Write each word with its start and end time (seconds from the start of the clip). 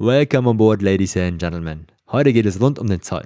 Welcome 0.00 0.48
on 0.48 0.56
board, 0.56 0.80
ladies 0.80 1.16
and 1.16 1.40
gentlemen. 1.40 1.88
Heute 2.12 2.32
geht 2.32 2.46
es 2.46 2.60
rund 2.60 2.78
um 2.78 2.86
den 2.86 3.02
Zoll. 3.02 3.24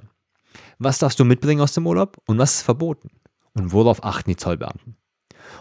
Was 0.79 0.97
darfst 0.97 1.19
du 1.19 1.23
mitbringen 1.23 1.61
aus 1.61 1.73
dem 1.73 1.85
Urlaub 1.85 2.17
und 2.25 2.39
was 2.39 2.55
ist 2.55 2.61
verboten? 2.63 3.11
Und 3.53 3.71
worauf 3.71 4.03
achten 4.03 4.31
die 4.31 4.35
Zollbeamten? 4.35 4.95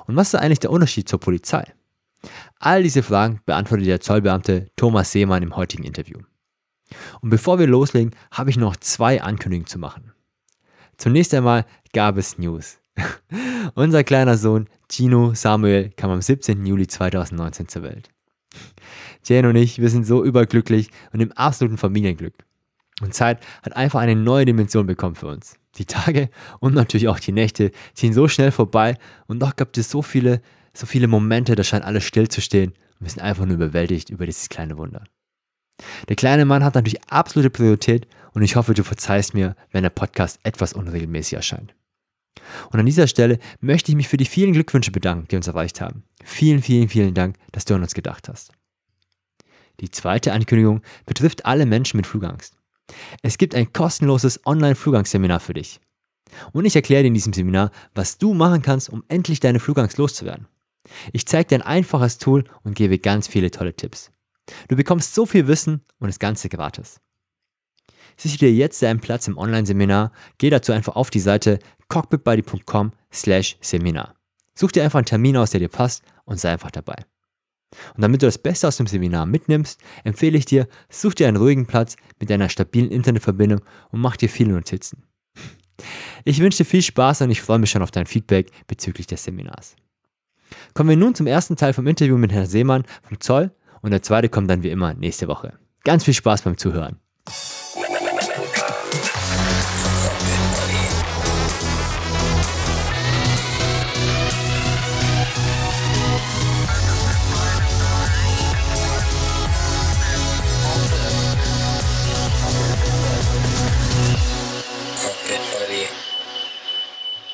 Und 0.07 0.17
was 0.17 0.33
ist 0.33 0.41
eigentlich 0.41 0.61
der 0.61 0.71
Unterschied 0.71 1.11
zur 1.11 1.21
Polizei? 1.21 1.71
All 2.59 2.83
diese 2.83 3.03
Fragen 3.03 3.43
beantwortet 3.45 3.89
der 3.89 4.01
Zollbeamte 4.01 4.71
Thomas 4.77 5.13
Seemann 5.13 5.43
im 5.43 5.55
heutigen 5.55 5.85
Interview. 5.85 6.19
Und 7.21 7.29
bevor 7.29 7.59
wir 7.59 7.67
loslegen, 7.67 8.17
habe 8.31 8.49
ich 8.49 8.57
noch 8.57 8.77
zwei 8.77 9.21
Ankündigungen 9.21 9.67
zu 9.67 9.79
machen. 9.79 10.15
Zunächst 10.97 11.35
einmal 11.35 11.67
gab 11.93 12.17
es 12.17 12.39
News. 12.39 12.79
Unser 13.75 14.03
kleiner 14.03 14.39
Sohn 14.39 14.67
Gino 14.91 15.35
Samuel 15.35 15.91
kam 15.91 16.11
am 16.11 16.23
17. 16.23 16.65
Juli 16.65 16.87
2019 16.87 17.69
zur 17.69 17.83
Welt. 17.83 18.09
Jane 19.25 19.49
und 19.49 19.57
ich, 19.57 19.81
wir 19.81 19.89
sind 19.89 20.07
so 20.07 20.25
überglücklich 20.25 20.91
und 21.13 21.21
im 21.21 21.33
absoluten 21.33 21.79
Familienglück. 21.79 22.35
Und 23.01 23.15
Zeit 23.15 23.41
hat 23.63 23.77
einfach 23.77 24.01
eine 24.01 24.17
neue 24.17 24.45
Dimension 24.45 24.87
bekommen 24.87 25.17
für 25.17 25.27
uns. 25.27 25.57
Die 25.77 25.87
Tage 25.87 26.29
und 26.61 26.75
natürlich 26.75 27.09
auch 27.09 27.19
die 27.19 27.33
Nächte 27.33 27.73
ziehen 27.95 28.13
so 28.13 28.29
schnell 28.29 28.53
vorbei 28.53 28.97
und 29.27 29.41
doch 29.41 29.57
gibt 29.57 29.79
es 29.79 29.91
so 29.91 30.03
viele, 30.03 30.43
so 30.75 30.87
viele 30.87 31.09
Momente, 31.09 31.55
da 31.55 31.65
scheint 31.65 31.85
alles 31.85 32.05
still 32.05 32.29
zu 32.29 32.41
stehen 32.41 32.71
und 32.71 33.07
wir 33.07 33.11
sind 33.11 33.23
einfach 33.23 33.47
nur 33.47 33.55
überwältigt 33.55 34.11
über 34.11 34.27
dieses 34.27 34.49
kleine 34.49 34.77
Wunder. 34.77 35.05
Der 36.09 36.17
kleine 36.17 36.45
Mann 36.45 36.63
hat 36.63 36.75
natürlich 36.75 37.03
absolute 37.09 37.51
Priorität 37.51 38.07
und 38.35 38.43
ich 38.43 38.57
hoffe, 38.57 38.75
du 38.75 38.85
verzeihst 38.85 39.35
mir, 39.35 39.57
wenn 39.71 39.83
der 39.83 39.91
Podcast 39.91 40.39
etwas 40.43 40.75
unregelmäßig 40.75 41.35
erscheint. 41.35 41.75
Und 42.71 42.81
an 42.81 42.87
dieser 42.87 43.07
Stelle 43.07 43.39
möchte 43.61 43.91
ich 43.91 43.97
mich 43.97 44.09
für 44.09 44.17
die 44.17 44.25
vielen 44.25 44.53
Glückwünsche 44.53 44.91
bedanken, 44.91 45.29
die 45.29 45.37
uns 45.37 45.49
erreicht 45.49 45.81
haben. 45.81 46.05
Vielen, 46.25 46.63
vielen, 46.63 46.89
vielen 46.89 47.15
Dank, 47.15 47.37
dass 47.51 47.65
du 47.65 47.75
an 47.75 47.83
uns 47.83 47.95
gedacht 47.95 48.29
hast. 48.29 48.53
Die 49.83 49.91
zweite 49.91 50.33
Ankündigung 50.33 50.81
betrifft 51.05 51.45
alle 51.45 51.67
Menschen 51.67 51.99
mit 51.99 52.07
Flugangst. 52.07 52.57
Es 53.23 53.37
gibt 53.37 53.55
ein 53.55 53.73
kostenloses 53.73 54.47
Online-Flugangst-Seminar 54.47 55.41
für 55.41 55.55
dich. 55.55 55.81
Und 56.53 56.65
ich 56.65 56.77
erkläre 56.77 57.03
dir 57.03 57.09
in 57.09 57.15
diesem 57.15 57.33
Seminar, 57.33 57.71
was 57.95 58.17
du 58.17 58.33
machen 58.33 58.63
kannst, 58.63 58.89
um 58.89 59.05
endlich 59.09 59.41
deine 59.41 59.61
Flugangst 59.61 59.99
loszuwerden. 59.99 60.47
Ich 61.13 61.27
zeige 61.27 61.49
dir 61.49 61.57
ein 61.57 61.63
einfaches 61.63 62.19
Tool 62.19 62.45
und 62.63 62.75
gebe 62.75 62.99
ganz 62.99 63.29
viele 63.29 63.51
tolle 63.51 63.75
Tipps. 63.75 64.11
Du 64.69 64.77
bekommst 64.77 65.15
so 65.15 65.27
viel 65.27 65.47
Wissen 65.47 65.83
und 65.99 66.09
das 66.09 66.19
Ganze 66.19 66.49
gratis. 66.49 67.01
Sichere 68.17 68.47
dir 68.47 68.53
jetzt 68.53 68.83
deinen 68.83 69.01
Platz 69.01 69.27
im 69.29 69.39
Online-Seminar. 69.39 70.13
Geh 70.39 70.51
dazu 70.51 70.73
einfach 70.73 70.97
auf 70.97 71.11
die 71.11 71.21
Seite 71.21 71.59
cockpitbuddy.com 71.89 72.93
slash 73.13 73.57
Seminar. 73.61 74.15
Such 74.55 74.73
dir 74.73 74.85
einfach 74.85 74.99
einen 74.99 75.07
Termin 75.07 75.37
aus, 75.37 75.51
der 75.51 75.61
dir 75.61 75.69
passt 75.69 76.03
und 76.25 76.39
sei 76.39 76.53
einfach 76.53 76.71
dabei. 76.71 76.97
Und 77.95 78.03
damit 78.03 78.23
du 78.23 78.27
das 78.27 78.39
Beste 78.39 78.69
aus 78.69 78.77
dem 78.77 78.87
Seminar 78.87 79.27
mitnimmst, 79.27 79.81
empfehle 80.05 80.39
ich 80.39 80.45
dir, 80.45 80.69
such 80.91 81.15
dir 81.15 81.29
einen 81.29 81.37
ruhigen 81.37 81.67
Platz 81.67 81.97
mit 82.21 82.31
einer 82.31 82.49
stabilen 82.49 82.91
Internetverbindung 82.91 83.61
und 83.91 84.01
mach 84.01 84.17
dir 84.17 84.29
viele 84.29 84.53
Notizen. 84.53 85.05
Ich 86.25 86.39
wünsche 86.41 86.59
dir 86.59 86.65
viel 86.69 86.83
Spaß 86.83 87.23
und 87.23 87.31
ich 87.31 87.43
freue 87.43 87.59
mich 87.59 87.71
schon 87.71 87.83
auf 87.83 87.91
dein 87.91 88.07
Feedback 88.07 88.51
bezüglich 88.67 89.07
des 89.07 89.25
Seminars. 89.25 89.75
Kommen 90.75 90.91
wir 90.91 90.97
nun 90.97 91.15
zum 91.15 91.27
ersten 91.27 91.57
Teil 91.57 91.73
vom 91.73 91.87
Interview 91.87 92.17
mit 92.17 92.33
Herrn 92.33 92.47
Seemann 92.47 92.85
vom 93.03 93.21
Zoll 93.21 93.51
und 93.81 93.91
der 93.91 94.03
zweite 94.03 94.29
kommt 94.29 94.51
dann 94.51 94.63
wie 94.63 94.71
immer 94.71 94.95
nächste 94.95 95.29
Woche. 95.29 95.55
Ganz 95.85 96.05
viel 96.05 96.15
Spaß 96.15 96.43
beim 96.43 96.57
Zuhören. 96.57 96.99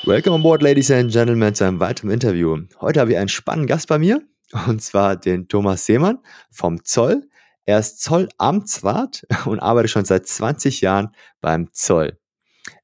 Welcome 0.08 0.36
on 0.36 0.42
board, 0.42 0.62
ladies 0.62 0.90
and 0.90 1.12
gentlemen, 1.12 1.54
zu 1.54 1.64
einem 1.64 1.80
weiteren 1.80 2.10
Interview. 2.10 2.56
Heute 2.80 3.00
habe 3.00 3.10
ich 3.10 3.19
einen 3.19 3.28
spannenden 3.28 3.66
Gast 3.66 3.88
bei 3.88 3.98
mir, 3.98 4.22
und 4.66 4.80
zwar 4.80 5.16
den 5.16 5.48
Thomas 5.48 5.84
Seemann 5.84 6.20
vom 6.50 6.82
Zoll. 6.82 7.28
Er 7.66 7.78
ist 7.78 8.00
Zollamtsrat 8.00 9.26
und 9.44 9.60
arbeitet 9.60 9.91
schon 9.91 10.06
seit 10.06 10.26
20 10.26 10.80
Jahren 10.80 11.10
beim 11.42 11.68
Zoll. 11.74 12.18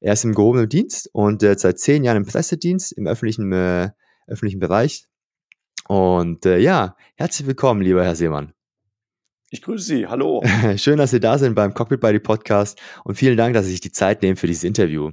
Er 0.01 0.13
ist 0.13 0.23
im 0.23 0.35
gehobenen 0.35 0.69
Dienst 0.69 1.09
und 1.13 1.41
äh, 1.41 1.57
seit 1.57 1.79
10 1.79 2.03
Jahren 2.03 2.17
im 2.17 2.27
Pressedienst 2.27 2.91
im 2.91 3.07
öffentlichen, 3.07 3.51
äh, 3.51 3.89
öffentlichen 4.27 4.59
Bereich. 4.59 5.07
Und 5.87 6.45
äh, 6.45 6.59
ja, 6.59 6.95
herzlich 7.15 7.47
willkommen, 7.47 7.81
lieber 7.81 8.03
Herr 8.03 8.15
Seemann. 8.15 8.53
Ich 9.49 9.63
grüße 9.63 9.83
Sie, 9.83 10.05
hallo. 10.05 10.43
Schön, 10.75 10.99
dass 10.99 11.09
Sie 11.09 11.19
da 11.19 11.39
sind 11.39 11.55
beim 11.55 11.73
Cockpit 11.73 12.01
Buddy 12.01 12.19
Podcast 12.19 12.79
und 13.03 13.15
vielen 13.15 13.37
Dank, 13.37 13.55
dass 13.55 13.65
Sie 13.65 13.71
sich 13.71 13.81
die 13.81 13.91
Zeit 13.91 14.21
nehmen 14.21 14.35
für 14.37 14.45
dieses 14.45 14.63
Interview. 14.63 15.11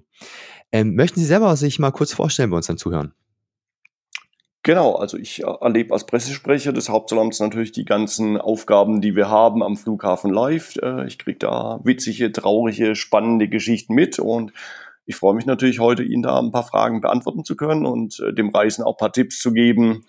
Ähm, 0.72 0.94
möchten 0.94 1.20
Sie 1.20 1.26
selber 1.26 1.54
sich 1.56 1.78
mal 1.78 1.90
kurz 1.90 2.12
vorstellen 2.12 2.50
bei 2.50 2.56
uns 2.56 2.66
dann 2.66 2.78
zuhören? 2.78 3.14
Genau, 4.64 4.94
also 4.94 5.18
ich 5.18 5.42
äh, 5.42 5.46
erlebe 5.60 5.92
als 5.92 6.06
Pressesprecher 6.06 6.72
des 6.72 6.88
Hauptzollamts 6.88 7.40
natürlich 7.40 7.72
die 7.72 7.84
ganzen 7.84 8.38
Aufgaben, 8.38 9.00
die 9.00 9.16
wir 9.16 9.28
haben 9.28 9.62
am 9.62 9.76
Flughafen 9.76 10.32
live. 10.32 10.76
Äh, 10.76 11.06
ich 11.06 11.18
kriege 11.18 11.38
da 11.38 11.80
witzige, 11.82 12.30
traurige, 12.30 12.94
spannende 12.94 13.48
Geschichten 13.48 13.94
mit 13.94 14.20
und 14.20 14.52
ich 15.04 15.16
freue 15.16 15.34
mich 15.34 15.46
natürlich 15.46 15.80
heute, 15.80 16.04
Ihnen 16.04 16.22
da 16.22 16.38
ein 16.38 16.52
paar 16.52 16.62
Fragen 16.62 17.00
beantworten 17.00 17.44
zu 17.44 17.56
können 17.56 17.86
und 17.86 18.20
äh, 18.20 18.32
dem 18.32 18.50
Reisen 18.50 18.84
auch 18.84 18.94
ein 18.94 18.98
paar 18.98 19.12
Tipps 19.12 19.40
zu 19.40 19.52
geben. 19.52 20.04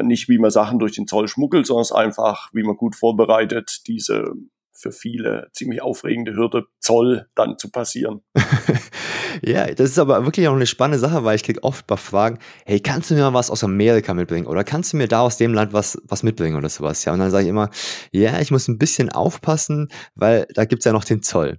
Nicht 0.00 0.30
wie 0.30 0.38
man 0.38 0.50
Sachen 0.50 0.78
durch 0.78 0.92
den 0.92 1.06
Zoll 1.06 1.28
schmuggelt, 1.28 1.66
sondern 1.66 2.06
einfach, 2.06 2.48
wie 2.54 2.62
man 2.62 2.74
gut 2.74 2.96
vorbereitet, 2.96 3.86
diese 3.86 4.32
für 4.76 4.92
viele 4.92 5.48
ziemlich 5.52 5.82
aufregende 5.82 6.34
Hürde 6.34 6.66
Zoll 6.80 7.26
dann 7.34 7.58
zu 7.58 7.70
passieren. 7.70 8.22
ja, 9.42 9.66
das 9.66 9.90
ist 9.90 9.98
aber 9.98 10.24
wirklich 10.24 10.48
auch 10.48 10.54
eine 10.54 10.66
spannende 10.66 10.98
Sache, 10.98 11.24
weil 11.24 11.36
ich 11.36 11.44
kriege 11.44 11.62
oft 11.62 11.86
bei 11.86 11.96
Fragen, 11.96 12.38
hey, 12.66 12.80
kannst 12.80 13.10
du 13.10 13.14
mir 13.14 13.22
mal 13.22 13.34
was 13.34 13.50
aus 13.50 13.64
Amerika 13.64 14.14
mitbringen? 14.14 14.46
Oder 14.46 14.64
kannst 14.64 14.92
du 14.92 14.96
mir 14.96 15.08
da 15.08 15.20
aus 15.20 15.36
dem 15.36 15.54
Land 15.54 15.72
was, 15.72 16.00
was 16.04 16.22
mitbringen 16.22 16.56
oder 16.56 16.68
sowas? 16.68 17.04
Ja, 17.04 17.12
und 17.12 17.20
dann 17.20 17.30
sage 17.30 17.44
ich 17.44 17.50
immer, 17.50 17.70
ja, 18.12 18.40
ich 18.40 18.50
muss 18.50 18.68
ein 18.68 18.78
bisschen 18.78 19.10
aufpassen, 19.10 19.88
weil 20.14 20.46
da 20.54 20.64
gibt 20.64 20.80
es 20.80 20.84
ja 20.84 20.92
noch 20.92 21.04
den 21.04 21.22
Zoll. 21.22 21.58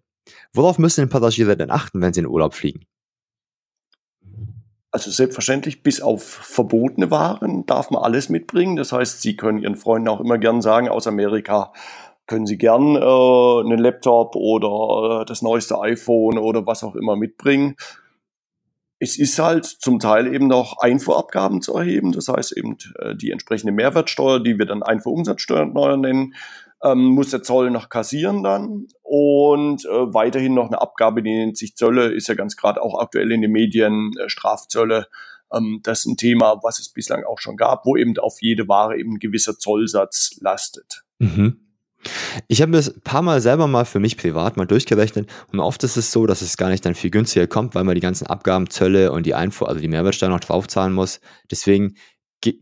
Worauf 0.53 0.79
müssen 0.79 1.01
denn 1.01 1.09
Passagiere 1.09 1.57
denn 1.57 1.71
achten, 1.71 2.01
wenn 2.01 2.13
sie 2.13 2.21
in 2.21 2.27
Urlaub 2.27 2.53
fliegen? 2.53 2.85
Also 4.95 5.11
selbstverständlich, 5.11 5.83
bis 5.83 5.99
auf 5.99 6.23
verbotene 6.23 7.11
Waren 7.11 7.65
darf 7.65 7.91
man 7.91 8.01
alles 8.01 8.29
mitbringen. 8.29 8.77
Das 8.77 8.93
heißt, 8.93 9.21
Sie 9.21 9.35
können 9.35 9.57
Ihren 9.57 9.75
Freunden 9.75 10.07
auch 10.07 10.21
immer 10.21 10.37
gern 10.37 10.61
sagen, 10.61 10.87
aus 10.87 11.05
Amerika 11.05 11.73
können 12.27 12.45
Sie 12.45 12.57
gern 12.57 12.95
äh, 12.95 12.99
einen 12.99 13.79
Laptop 13.79 14.35
oder 14.35 15.21
äh, 15.21 15.25
das 15.25 15.41
neueste 15.41 15.79
iPhone 15.79 16.37
oder 16.37 16.65
was 16.65 16.83
auch 16.83 16.95
immer 16.95 17.15
mitbringen. 17.15 17.75
Es 18.97 19.17
ist 19.17 19.37
halt 19.39 19.65
zum 19.65 19.99
Teil 19.99 20.33
eben 20.33 20.47
noch 20.47 20.77
Einfuhrabgaben 20.79 21.61
zu 21.61 21.75
erheben, 21.75 22.13
das 22.13 22.27
heißt 22.27 22.55
eben 22.57 22.77
äh, 22.99 23.15
die 23.15 23.31
entsprechende 23.31 23.73
Mehrwertsteuer, 23.73 24.39
die 24.39 24.57
wir 24.57 24.65
dann 24.65 24.83
Einfuhrumsatzsteuer 24.83 25.65
nennen, 25.97 26.33
ähm, 26.83 27.05
muss 27.05 27.31
der 27.31 27.43
Zoll 27.43 27.71
noch 27.71 27.89
kassieren 27.89 28.43
dann 28.43 28.87
und 29.01 29.85
äh, 29.85 30.13
weiterhin 30.13 30.53
noch 30.53 30.67
eine 30.67 30.81
Abgabe, 30.81 31.23
die 31.23 31.35
nennt 31.35 31.57
sich 31.57 31.75
Zölle, 31.75 32.07
ist 32.07 32.27
ja 32.27 32.35
ganz 32.35 32.55
gerade 32.55 32.81
auch 32.81 32.99
aktuell 32.99 33.31
in 33.31 33.41
den 33.41 33.51
Medien, 33.51 34.11
äh, 34.17 34.29
Strafzölle. 34.29 35.07
Ähm, 35.51 35.81
das 35.83 35.99
ist 35.99 36.05
ein 36.05 36.17
Thema, 36.17 36.59
was 36.63 36.79
es 36.79 36.89
bislang 36.89 37.23
auch 37.23 37.39
schon 37.39 37.57
gab, 37.57 37.85
wo 37.85 37.97
eben 37.97 38.17
auf 38.17 38.41
jede 38.41 38.67
Ware 38.67 38.97
eben 38.97 39.15
ein 39.15 39.19
gewisser 39.19 39.57
Zollsatz 39.57 40.37
lastet. 40.41 41.03
Mhm. 41.19 41.64
Ich 42.47 42.61
habe 42.61 42.71
das 42.71 42.89
ein 42.89 43.01
paar 43.01 43.21
Mal 43.21 43.41
selber 43.41 43.67
mal 43.67 43.85
für 43.85 43.99
mich 43.99 44.17
privat 44.17 44.57
mal 44.57 44.65
durchgerechnet 44.65 45.29
und 45.51 45.59
oft 45.59 45.83
ist 45.83 45.97
es 45.97 46.11
so, 46.11 46.25
dass 46.25 46.41
es 46.41 46.57
gar 46.57 46.69
nicht 46.69 46.85
dann 46.85 46.95
viel 46.95 47.11
günstiger 47.11 47.47
kommt, 47.47 47.75
weil 47.75 47.83
man 47.83 47.95
die 47.95 48.01
ganzen 48.01 48.27
Abgaben, 48.27 48.69
Zölle 48.69 49.11
und 49.11 49.25
die 49.25 49.35
Einfuhr, 49.35 49.69
also 49.69 49.81
die 49.81 49.87
Mehrwertsteuer 49.87 50.29
noch 50.29 50.39
draufzahlen 50.39 50.93
muss. 50.93 51.19
Deswegen 51.49 51.95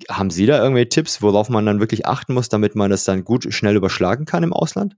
haben 0.09 0.29
Sie 0.29 0.45
da 0.45 0.61
irgendwelche 0.61 0.89
Tipps, 0.89 1.21
worauf 1.21 1.49
man 1.49 1.65
dann 1.65 1.79
wirklich 1.79 2.05
achten 2.05 2.33
muss, 2.33 2.49
damit 2.49 2.75
man 2.75 2.89
das 2.89 3.03
dann 3.03 3.23
gut 3.23 3.53
schnell 3.53 3.75
überschlagen 3.75 4.25
kann 4.25 4.43
im 4.43 4.53
Ausland? 4.53 4.95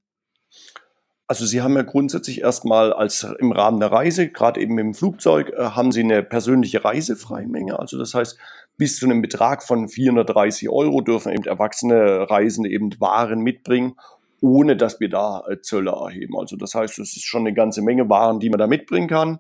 Also 1.28 1.46
Sie 1.48 1.64
haben 1.64 1.76
ja 1.76 1.82
grundsätzlich 1.82 2.42
erstmal 2.42 2.94
als 2.94 3.26
im 3.40 3.52
Rahmen 3.52 3.80
der 3.80 3.92
Reise, 3.92 4.30
gerade 4.30 4.62
eben 4.62 4.78
im 4.78 4.94
Flugzeug, 4.94 5.50
äh, 5.50 5.70
haben 5.72 5.92
Sie 5.92 6.02
eine 6.02 6.22
persönliche 6.22 6.86
Reisefreimenge. 6.86 7.80
Also 7.80 7.98
das 7.98 8.14
heißt, 8.14 8.38
bis 8.78 8.98
zu 8.98 9.06
einem 9.06 9.24
Betrag 9.24 9.64
von 9.64 9.88
430 9.88 10.70
Euro 10.70 11.02
dürfen 11.02 11.32
eben 11.32 11.46
erwachsene 11.46 12.30
Reisende 12.30 12.70
eben 12.70 12.92
Waren 13.00 13.40
mitbringen 13.40 13.96
ohne 14.42 14.76
dass 14.76 15.00
wir 15.00 15.10
da 15.10 15.44
äh, 15.48 15.62
Zölle 15.62 15.92
erheben. 15.92 16.38
Also 16.38 16.56
das 16.56 16.76
heißt, 16.76 17.00
es 17.00 17.16
ist 17.16 17.26
schon 17.26 17.42
eine 17.42 17.54
ganze 17.54 17.82
Menge 17.82 18.10
Waren, 18.10 18.40
die 18.40 18.50
man 18.50 18.60
da 18.60 18.68
mitbringen 18.68 19.08
kann. 19.08 19.40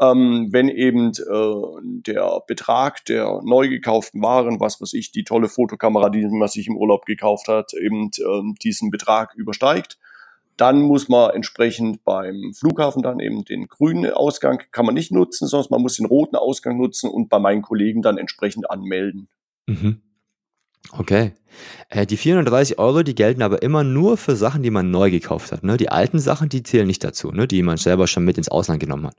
Ähm, 0.00 0.48
wenn 0.50 0.68
eben 0.68 1.10
äh, 1.10 2.00
der 2.06 2.40
Betrag 2.46 3.04
der 3.04 3.40
neu 3.44 3.68
gekauften 3.68 4.22
Waren, 4.22 4.58
was 4.58 4.80
weiß 4.80 4.94
ich, 4.94 5.12
die 5.12 5.24
tolle 5.24 5.48
Fotokamera, 5.48 6.08
die 6.08 6.26
man 6.26 6.48
sich 6.48 6.68
im 6.68 6.76
Urlaub 6.76 7.04
gekauft 7.04 7.48
hat, 7.48 7.74
eben 7.74 8.10
äh, 8.16 8.54
diesen 8.62 8.90
Betrag 8.90 9.34
übersteigt, 9.34 9.98
dann 10.56 10.82
muss 10.82 11.08
man 11.08 11.30
entsprechend 11.30 12.04
beim 12.04 12.52
Flughafen 12.54 13.02
dann 13.02 13.18
eben 13.20 13.44
den 13.44 13.68
grünen 13.68 14.10
Ausgang 14.10 14.62
kann 14.72 14.84
man 14.84 14.94
nicht 14.94 15.10
nutzen, 15.10 15.48
sondern 15.48 15.68
man 15.70 15.82
muss 15.82 15.96
den 15.96 16.06
roten 16.06 16.36
Ausgang 16.36 16.76
nutzen 16.76 17.08
und 17.08 17.28
bei 17.28 17.38
meinen 17.38 17.62
Kollegen 17.62 18.02
dann 18.02 18.18
entsprechend 18.18 18.70
anmelden. 18.70 19.28
Mhm. 19.66 20.02
Okay. 20.92 21.34
Äh, 21.88 22.06
die 22.06 22.16
430 22.16 22.78
Euro, 22.78 23.02
die 23.02 23.14
gelten 23.14 23.42
aber 23.42 23.62
immer 23.62 23.84
nur 23.84 24.16
für 24.16 24.36
Sachen, 24.36 24.62
die 24.62 24.70
man 24.70 24.90
neu 24.90 25.10
gekauft 25.10 25.52
hat. 25.52 25.62
Ne? 25.62 25.76
Die 25.76 25.88
alten 25.88 26.18
Sachen, 26.18 26.48
die 26.48 26.62
zählen 26.62 26.86
nicht 26.86 27.04
dazu, 27.04 27.30
ne? 27.32 27.46
die 27.46 27.62
man 27.62 27.76
selber 27.76 28.06
schon 28.06 28.24
mit 28.24 28.38
ins 28.38 28.48
Ausland 28.48 28.80
genommen 28.80 29.06
hat. 29.06 29.16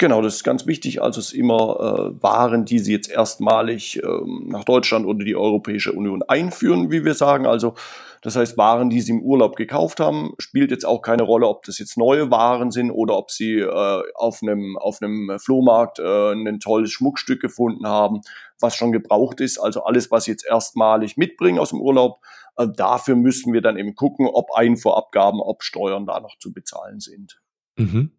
Genau, 0.00 0.22
das 0.22 0.36
ist 0.36 0.44
ganz 0.44 0.66
wichtig. 0.66 1.02
Also 1.02 1.20
es 1.20 1.34
immer 1.34 2.14
äh, 2.16 2.22
Waren, 2.22 2.64
die 2.64 2.78
sie 2.78 2.90
jetzt 2.90 3.10
erstmalig 3.10 4.02
ähm, 4.02 4.46
nach 4.48 4.64
Deutschland 4.64 5.04
oder 5.04 5.26
die 5.26 5.36
Europäische 5.36 5.92
Union 5.92 6.22
einführen, 6.22 6.90
wie 6.90 7.04
wir 7.04 7.12
sagen. 7.12 7.44
Also 7.44 7.74
das 8.22 8.34
heißt, 8.34 8.56
Waren, 8.56 8.88
die 8.88 9.02
sie 9.02 9.12
im 9.12 9.20
Urlaub 9.20 9.56
gekauft 9.56 10.00
haben, 10.00 10.32
spielt 10.38 10.70
jetzt 10.70 10.86
auch 10.86 11.02
keine 11.02 11.24
Rolle, 11.24 11.46
ob 11.48 11.66
das 11.66 11.78
jetzt 11.78 11.98
neue 11.98 12.30
Waren 12.30 12.70
sind 12.70 12.90
oder 12.90 13.14
ob 13.14 13.30
sie 13.30 13.58
äh, 13.58 14.02
auf 14.14 14.38
einem 14.40 14.78
auf 14.78 15.02
einem 15.02 15.38
Flohmarkt 15.38 15.98
äh, 15.98 16.32
ein 16.32 16.60
tolles 16.60 16.90
Schmuckstück 16.92 17.42
gefunden 17.42 17.86
haben, 17.86 18.22
was 18.58 18.74
schon 18.74 18.92
gebraucht 18.92 19.42
ist. 19.42 19.58
Also 19.58 19.84
alles, 19.84 20.10
was 20.10 20.24
sie 20.24 20.30
jetzt 20.30 20.46
erstmalig 20.46 21.18
mitbringen 21.18 21.58
aus 21.58 21.70
dem 21.70 21.80
Urlaub, 21.82 22.20
äh, 22.56 22.66
dafür 22.74 23.16
müssen 23.16 23.52
wir 23.52 23.60
dann 23.60 23.76
eben 23.76 23.94
gucken, 23.94 24.26
ob 24.26 24.46
Einfuhrabgaben, 24.54 25.40
ob 25.40 25.62
Steuern 25.62 26.06
da 26.06 26.20
noch 26.20 26.38
zu 26.38 26.54
bezahlen 26.54 27.00
sind. 27.00 27.38
Mhm. 27.76 28.12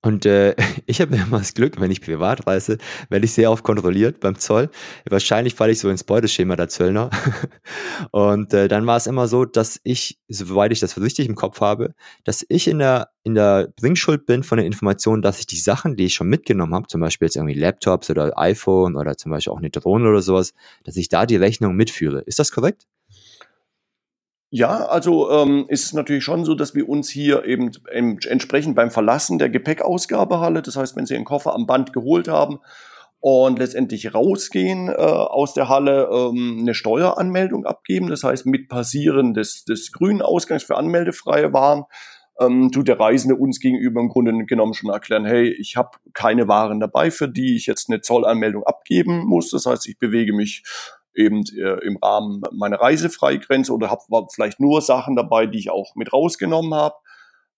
Und 0.00 0.26
äh, 0.26 0.54
ich 0.86 1.00
habe 1.00 1.16
immer 1.16 1.38
das 1.38 1.54
Glück, 1.54 1.80
wenn 1.80 1.90
ich 1.90 2.00
privat 2.00 2.46
reise, 2.46 2.78
werde 3.08 3.24
ich 3.24 3.32
sehr 3.32 3.50
oft 3.50 3.64
kontrolliert 3.64 4.20
beim 4.20 4.38
Zoll. 4.38 4.70
Wahrscheinlich 5.08 5.54
falle 5.54 5.72
ich 5.72 5.80
so 5.80 5.88
ins 5.88 6.04
Beuteschema 6.04 6.56
der 6.56 6.68
Zöllner. 6.68 7.10
Und 8.12 8.54
äh, 8.54 8.68
dann 8.68 8.86
war 8.86 8.96
es 8.96 9.06
immer 9.06 9.26
so, 9.28 9.44
dass 9.44 9.80
ich, 9.82 10.18
soweit 10.28 10.72
ich 10.72 10.80
das 10.80 11.00
richtig 11.00 11.28
im 11.28 11.34
Kopf 11.34 11.60
habe, 11.60 11.94
dass 12.24 12.44
ich 12.48 12.68
in 12.68 12.78
der, 12.78 13.10
in 13.24 13.34
der 13.34 13.68
Bringschuld 13.76 14.26
bin 14.26 14.42
von 14.42 14.58
der 14.58 14.66
Information, 14.66 15.22
dass 15.22 15.40
ich 15.40 15.46
die 15.46 15.58
Sachen, 15.58 15.96
die 15.96 16.06
ich 16.06 16.14
schon 16.14 16.28
mitgenommen 16.28 16.74
habe, 16.74 16.86
zum 16.86 17.00
Beispiel 17.00 17.26
jetzt 17.26 17.36
irgendwie 17.36 17.58
Laptops 17.58 18.10
oder 18.10 18.38
iPhone 18.38 18.96
oder 18.96 19.16
zum 19.16 19.32
Beispiel 19.32 19.52
auch 19.52 19.58
eine 19.58 19.70
Drohne 19.70 20.08
oder 20.08 20.22
sowas, 20.22 20.54
dass 20.84 20.96
ich 20.96 21.08
da 21.08 21.26
die 21.26 21.36
Rechnung 21.36 21.74
mitführe. 21.74 22.20
Ist 22.20 22.38
das 22.38 22.52
korrekt? 22.52 22.86
Ja, 24.50 24.86
also 24.86 25.30
ähm, 25.30 25.66
ist 25.68 25.84
es 25.84 25.92
natürlich 25.92 26.24
schon 26.24 26.44
so, 26.46 26.54
dass 26.54 26.74
wir 26.74 26.88
uns 26.88 27.10
hier 27.10 27.44
eben 27.44 27.70
entsprechend 27.90 28.76
beim 28.76 28.90
Verlassen 28.90 29.38
der 29.38 29.50
Gepäckausgabehalle, 29.50 30.62
das 30.62 30.76
heißt, 30.76 30.96
wenn 30.96 31.04
Sie 31.04 31.14
Ihren 31.14 31.26
Koffer 31.26 31.54
am 31.54 31.66
Band 31.66 31.92
geholt 31.92 32.28
haben 32.28 32.60
und 33.20 33.58
letztendlich 33.58 34.14
rausgehen 34.14 34.88
äh, 34.88 34.92
aus 34.92 35.52
der 35.52 35.68
Halle, 35.68 36.08
ähm, 36.10 36.58
eine 36.60 36.72
Steueranmeldung 36.72 37.66
abgeben, 37.66 38.08
das 38.08 38.24
heißt 38.24 38.46
mit 38.46 38.68
Passieren 38.68 39.34
des, 39.34 39.64
des 39.66 39.92
grünen 39.92 40.22
Ausgangs 40.22 40.62
für 40.62 40.78
anmeldefreie 40.78 41.52
Waren, 41.52 41.84
ähm, 42.40 42.70
tut 42.72 42.88
der 42.88 42.98
Reisende 42.98 43.36
uns 43.36 43.60
gegenüber 43.60 44.00
im 44.00 44.08
Grunde 44.08 44.32
genommen 44.46 44.72
schon 44.72 44.90
erklären, 44.90 45.26
hey, 45.26 45.52
ich 45.58 45.76
habe 45.76 45.90
keine 46.14 46.48
Waren 46.48 46.80
dabei, 46.80 47.10
für 47.10 47.28
die 47.28 47.56
ich 47.56 47.66
jetzt 47.66 47.90
eine 47.90 48.00
Zollanmeldung 48.00 48.62
abgeben 48.64 49.26
muss. 49.26 49.50
Das 49.50 49.66
heißt, 49.66 49.88
ich 49.88 49.98
bewege 49.98 50.32
mich 50.32 50.62
eben 51.18 51.42
äh, 51.56 51.84
im 51.84 51.96
Rahmen 51.96 52.42
meiner 52.52 52.80
Reisefreigrenze 52.80 53.72
oder 53.72 53.90
habe 53.90 54.26
vielleicht 54.32 54.60
nur 54.60 54.80
Sachen 54.80 55.16
dabei, 55.16 55.46
die 55.46 55.58
ich 55.58 55.70
auch 55.70 55.94
mit 55.96 56.12
rausgenommen 56.12 56.74
habe. 56.74 56.94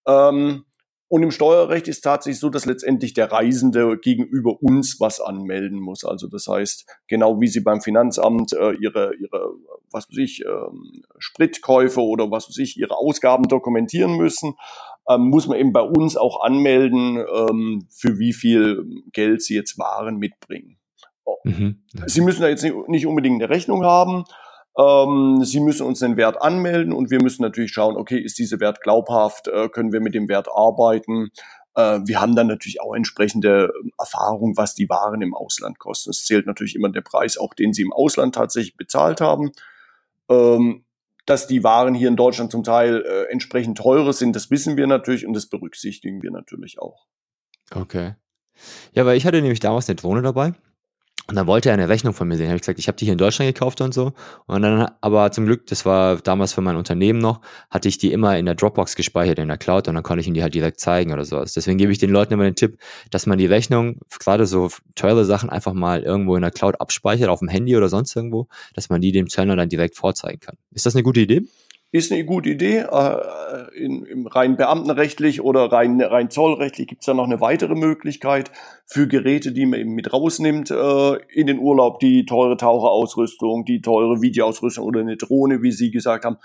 Ähm, 0.07 0.65
und 1.13 1.25
im 1.25 1.33
Steuerrecht 1.33 1.89
ist 1.89 2.03
tatsächlich 2.03 2.39
so, 2.39 2.51
dass 2.51 2.67
letztendlich 2.67 3.15
der 3.15 3.33
Reisende 3.33 3.99
gegenüber 3.99 4.63
uns 4.63 5.01
was 5.01 5.21
anmelden 5.21 5.81
muss. 5.81 6.05
Also 6.05 6.29
das 6.29 6.47
heißt, 6.47 6.87
genau 7.09 7.41
wie 7.41 7.49
Sie 7.49 7.61
beim 7.61 7.81
Finanzamt 7.81 8.53
äh, 8.53 8.75
Ihre, 8.75 9.17
Ihre, 9.17 9.55
was 9.91 10.09
weiß 10.09 10.19
ich, 10.19 10.45
ähm, 10.47 11.03
Spritkäufe 11.19 12.01
oder 12.01 12.31
was 12.31 12.49
weiß 12.49 12.59
ich, 12.59 12.77
Ihre 12.77 12.97
Ausgaben 12.97 13.49
dokumentieren 13.49 14.17
müssen, 14.17 14.55
ähm, 15.09 15.23
muss 15.31 15.49
man 15.49 15.59
eben 15.59 15.73
bei 15.73 15.83
uns 15.83 16.17
auch 16.17 16.43
anmelden, 16.45 17.17
ähm, 17.17 17.89
für 17.91 18.21
wie 18.21 18.33
viel 18.33 19.03
Geld 19.13 19.43
Sie 19.43 19.57
jetzt 19.57 19.79
Waren 19.79 20.19
mitbringen. 20.19 20.80
Mhm. 21.45 21.83
Sie 22.07 22.21
müssen 22.21 22.43
da 22.43 22.49
jetzt 22.49 22.67
nicht 22.89 23.07
unbedingt 23.07 23.43
eine 23.43 23.51
Rechnung 23.51 23.85
haben. 23.85 24.25
Ähm, 24.79 25.45
Sie 25.45 25.61
müssen 25.61 25.87
uns 25.87 25.99
den 25.99 26.17
Wert 26.17 26.41
anmelden 26.41 26.93
und 26.93 27.11
wir 27.11 27.23
müssen 27.23 27.43
natürlich 27.43 27.73
schauen, 27.73 27.97
okay, 27.97 28.19
ist 28.19 28.39
dieser 28.39 28.61
Wert 28.61 28.81
glaubhaft? 28.81 29.49
Äh, 29.49 29.69
können 29.69 29.93
wir 29.93 30.01
mit 30.01 30.15
dem 30.15 30.29
Wert 30.29 30.49
arbeiten? 30.55 31.31
Äh, 31.75 32.01
wir 32.05 32.21
haben 32.21 32.35
dann 32.35 32.47
natürlich 32.47 32.81
auch 32.81 32.95
entsprechende 32.95 33.73
Erfahrung, 33.99 34.57
was 34.57 34.75
die 34.75 34.89
Waren 34.89 35.23
im 35.23 35.35
Ausland 35.35 35.79
kosten. 35.79 36.11
Es 36.11 36.25
zählt 36.25 36.47
natürlich 36.47 36.75
immer 36.75 36.91
der 36.91 37.03
Preis, 37.03 37.37
auch 37.37 37.55
den 37.55 37.73
Sie 37.73 37.83
im 37.83 37.93
Ausland 37.93 38.35
tatsächlich 38.35 38.77
bezahlt 38.77 39.21
haben. 39.21 39.53
Ähm, 40.29 40.85
dass 41.27 41.47
die 41.47 41.63
Waren 41.63 41.95
hier 41.95 42.09
in 42.09 42.17
Deutschland 42.17 42.51
zum 42.51 42.65
Teil 42.65 43.05
äh, 43.07 43.31
entsprechend 43.31 43.79
teurer 43.79 44.13
sind, 44.13 44.35
das 44.35 44.51
wissen 44.51 44.77
wir 44.77 44.87
natürlich 44.87 45.27
und 45.27 45.35
das 45.35 45.47
berücksichtigen 45.47 46.23
wir 46.23 46.31
natürlich 46.31 46.81
auch. 46.81 47.07
Okay. 47.73 48.15
Ja, 48.93 49.07
weil 49.07 49.17
ich 49.17 49.27
hatte 49.27 49.41
nämlich 49.41 49.61
damals 49.61 49.89
eine 49.89 49.97
Drohne 49.97 50.23
dabei 50.23 50.55
und 51.31 51.37
dann 51.37 51.47
wollte 51.47 51.69
er 51.69 51.75
eine 51.75 51.89
Rechnung 51.89 52.13
von 52.13 52.27
mir 52.27 52.37
sehen. 52.37 52.47
Ich 52.47 52.51
habe 52.51 52.59
gesagt, 52.59 52.79
ich 52.81 52.89
habe 52.89 52.97
die 52.97 53.05
hier 53.05 53.13
in 53.13 53.19
Deutschland 53.19 53.55
gekauft 53.55 53.81
und 53.81 53.95
so. 53.95 54.13
Und 54.47 54.63
dann, 54.63 54.91
aber 55.01 55.31
zum 55.31 55.47
Glück, 55.47 55.65
das 55.69 55.87
war 55.87 56.17
damals 56.17 56.53
für 56.53 56.61
mein 56.61 56.75
Unternehmen 56.75 57.21
noch, 57.21 57.41
hatte 57.71 57.89
ich 57.89 57.99
die 57.99 58.11
immer 58.11 58.37
in 58.37 58.47
der 58.47 58.57
Dropbox 58.57 58.97
gespeichert, 58.97 59.39
in 59.39 59.47
der 59.47 59.57
Cloud 59.57 59.87
und 59.87 59.95
dann 59.95 60.03
konnte 60.03 60.23
ich 60.23 60.27
ihnen 60.27 60.35
die 60.35 60.43
halt 60.43 60.55
direkt 60.55 60.81
zeigen 60.81 61.13
oder 61.13 61.25
sowas. 61.25 61.53
Deswegen 61.53 61.79
gebe 61.79 61.93
ich 61.93 61.99
den 61.99 62.11
Leuten 62.11 62.35
immer 62.35 62.43
den 62.43 62.57
Tipp, 62.57 62.79
dass 63.13 63.27
man 63.27 63.39
die 63.39 63.47
Rechnung, 63.47 64.01
gerade 64.19 64.45
so 64.45 64.71
teure 64.97 65.25
Sachen, 65.25 65.51
einfach 65.51 65.73
mal 65.73 66.03
irgendwo 66.03 66.35
in 66.35 66.43
der 66.43 66.51
Cloud 66.51 66.81
abspeichert, 66.81 67.29
auf 67.29 67.39
dem 67.39 67.49
Handy 67.49 67.77
oder 67.77 67.89
sonst 67.89 68.17
irgendwo, 68.17 68.49
dass 68.75 68.89
man 68.89 69.01
die 69.01 69.13
dem 69.13 69.29
Zöllner 69.29 69.55
dann 69.55 69.69
direkt 69.69 69.97
vorzeigen 69.97 70.41
kann. 70.41 70.57
Ist 70.73 70.87
das 70.87 70.97
eine 70.97 71.05
gute 71.05 71.21
Idee? 71.21 71.43
Ist 71.93 72.13
eine 72.13 72.25
gute 72.25 72.51
Idee. 72.51 72.87
Äh, 72.89 73.77
in, 73.77 74.05
Im 74.05 74.27
rein 74.29 74.57
beamtenrechtlich 74.57 75.41
oder 75.41 75.73
rein, 75.73 76.01
rein 76.01 76.31
zollrechtlich 76.31 76.87
gibt 76.87 77.03
es 77.03 77.07
da 77.07 77.15
noch 77.15 77.25
eine 77.25 77.41
weitere 77.41 77.75
Möglichkeit 77.75 78.53
für 78.87 79.09
Geräte, 79.09 79.51
die 79.51 79.67
man 79.67 79.81
eben 79.81 79.95
mit 79.95 80.13
rausnimmt 80.13 80.71
äh, 80.71 81.17
in 81.33 81.49
den 81.49 81.59
Urlaub, 81.59 81.99
die 81.99 82.27
teure 82.27 82.57
Taucherausrüstung, 82.57 83.65
die 83.65 83.81
teure 83.81 84.23
Videoausrüstung 84.23 84.85
oder 84.85 85.01
eine 85.01 85.17
Drohne, 85.17 85.63
wie 85.63 85.73
Sie 85.73 85.91
gesagt 85.91 86.25
haben, 86.25 86.37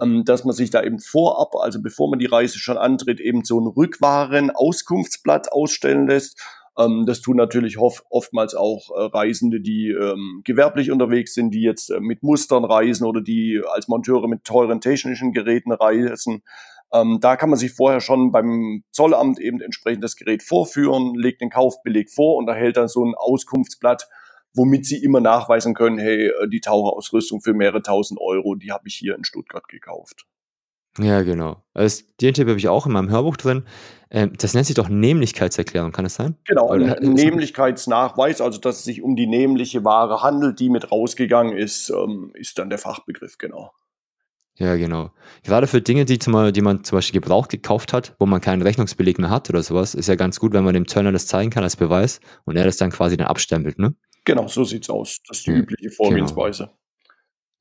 ähm, 0.00 0.24
dass 0.24 0.44
man 0.44 0.54
sich 0.54 0.70
da 0.70 0.82
eben 0.82 1.00
vorab, 1.00 1.54
also 1.54 1.82
bevor 1.82 2.08
man 2.08 2.18
die 2.18 2.24
Reise 2.26 2.58
schon 2.58 2.78
antritt, 2.78 3.20
eben 3.20 3.44
so 3.44 3.60
ein 3.60 3.66
Rückwaren-Auskunftsblatt 3.66 5.52
ausstellen 5.52 6.06
lässt 6.06 6.40
ähm, 6.78 7.04
das 7.06 7.20
tun 7.20 7.36
natürlich 7.36 7.78
oft, 7.78 8.04
oftmals 8.10 8.54
auch 8.54 8.90
äh, 8.90 9.02
Reisende, 9.02 9.60
die 9.60 9.90
ähm, 9.90 10.42
gewerblich 10.44 10.90
unterwegs 10.90 11.34
sind, 11.34 11.52
die 11.52 11.62
jetzt 11.62 11.90
äh, 11.90 12.00
mit 12.00 12.22
Mustern 12.22 12.64
reisen 12.64 13.06
oder 13.06 13.20
die 13.20 13.60
als 13.72 13.88
Monteure 13.88 14.28
mit 14.28 14.44
teuren 14.44 14.80
technischen 14.80 15.32
Geräten 15.32 15.72
reisen. 15.72 16.42
Ähm, 16.92 17.18
da 17.20 17.36
kann 17.36 17.50
man 17.50 17.58
sich 17.58 17.72
vorher 17.72 18.00
schon 18.00 18.32
beim 18.32 18.84
Zollamt 18.90 19.38
eben 19.38 19.60
entsprechend 19.60 20.04
das 20.04 20.16
Gerät 20.16 20.42
vorführen, 20.42 21.14
legt 21.14 21.40
den 21.40 21.50
Kaufbeleg 21.50 22.10
vor 22.10 22.36
und 22.36 22.48
erhält 22.48 22.76
dann 22.76 22.88
so 22.88 23.04
ein 23.04 23.14
Auskunftsblatt, 23.16 24.08
womit 24.52 24.86
sie 24.86 25.02
immer 25.02 25.20
nachweisen 25.20 25.74
können, 25.74 25.98
hey, 25.98 26.26
äh, 26.28 26.48
die 26.48 26.60
Taucherausrüstung 26.60 27.40
für 27.40 27.54
mehrere 27.54 27.82
tausend 27.82 28.20
Euro, 28.20 28.56
die 28.56 28.72
habe 28.72 28.88
ich 28.88 28.94
hier 28.94 29.14
in 29.14 29.24
Stuttgart 29.24 29.68
gekauft. 29.68 30.26
Ja, 30.98 31.22
genau. 31.22 31.62
Also 31.72 32.04
den 32.20 32.34
Tipp 32.34 32.48
habe 32.48 32.58
ich 32.58 32.68
auch 32.68 32.86
in 32.86 32.92
meinem 32.92 33.10
Hörbuch 33.10 33.36
drin. 33.36 33.64
Ähm, 34.14 34.32
das 34.38 34.54
nennt 34.54 34.66
sich 34.66 34.76
doch 34.76 34.88
Nämlichkeitserklärung, 34.88 35.90
kann 35.90 36.06
es 36.06 36.14
sein? 36.14 36.36
Genau, 36.44 36.70
Oder, 36.70 36.98
ein 37.00 37.14
Nämlichkeitsnachweis, 37.14 38.40
also 38.40 38.60
dass 38.60 38.78
es 38.78 38.84
sich 38.84 39.02
um 39.02 39.16
die 39.16 39.26
nämliche 39.26 39.84
Ware 39.84 40.22
handelt, 40.22 40.60
die 40.60 40.70
mit 40.70 40.92
rausgegangen 40.92 41.56
ist, 41.56 41.90
ähm, 41.90 42.30
ist 42.34 42.56
dann 42.60 42.70
der 42.70 42.78
Fachbegriff, 42.78 43.38
genau. 43.38 43.72
Ja, 44.56 44.76
genau. 44.76 45.10
Gerade 45.42 45.66
für 45.66 45.82
Dinge, 45.82 46.04
die, 46.04 46.20
zum, 46.20 46.52
die 46.52 46.60
man 46.60 46.84
zum 46.84 46.96
Beispiel 46.96 47.20
Gebrauch 47.20 47.48
gekauft 47.48 47.92
hat, 47.92 48.14
wo 48.20 48.26
man 48.26 48.40
keinen 48.40 48.62
Rechnungsbeleg 48.62 49.18
mehr 49.18 49.30
hat 49.30 49.50
oder 49.50 49.64
sowas, 49.64 49.96
ist 49.96 50.06
ja 50.06 50.14
ganz 50.14 50.38
gut, 50.38 50.52
wenn 50.52 50.62
man 50.62 50.74
dem 50.74 50.86
Zöllner 50.86 51.10
das 51.10 51.26
zeigen 51.26 51.50
kann 51.50 51.64
als 51.64 51.74
Beweis 51.74 52.20
und 52.44 52.56
er 52.56 52.64
das 52.64 52.76
dann 52.76 52.90
quasi 52.90 53.16
dann 53.16 53.26
abstempelt, 53.26 53.80
ne? 53.80 53.96
Genau, 54.24 54.46
so 54.46 54.62
sieht's 54.62 54.88
aus. 54.88 55.22
Das 55.26 55.38
ist 55.38 55.46
die 55.48 55.50
übliche 55.50 55.88
genau. 55.88 55.94
Vorgehensweise. 55.96 56.64
Genau. 56.66 56.78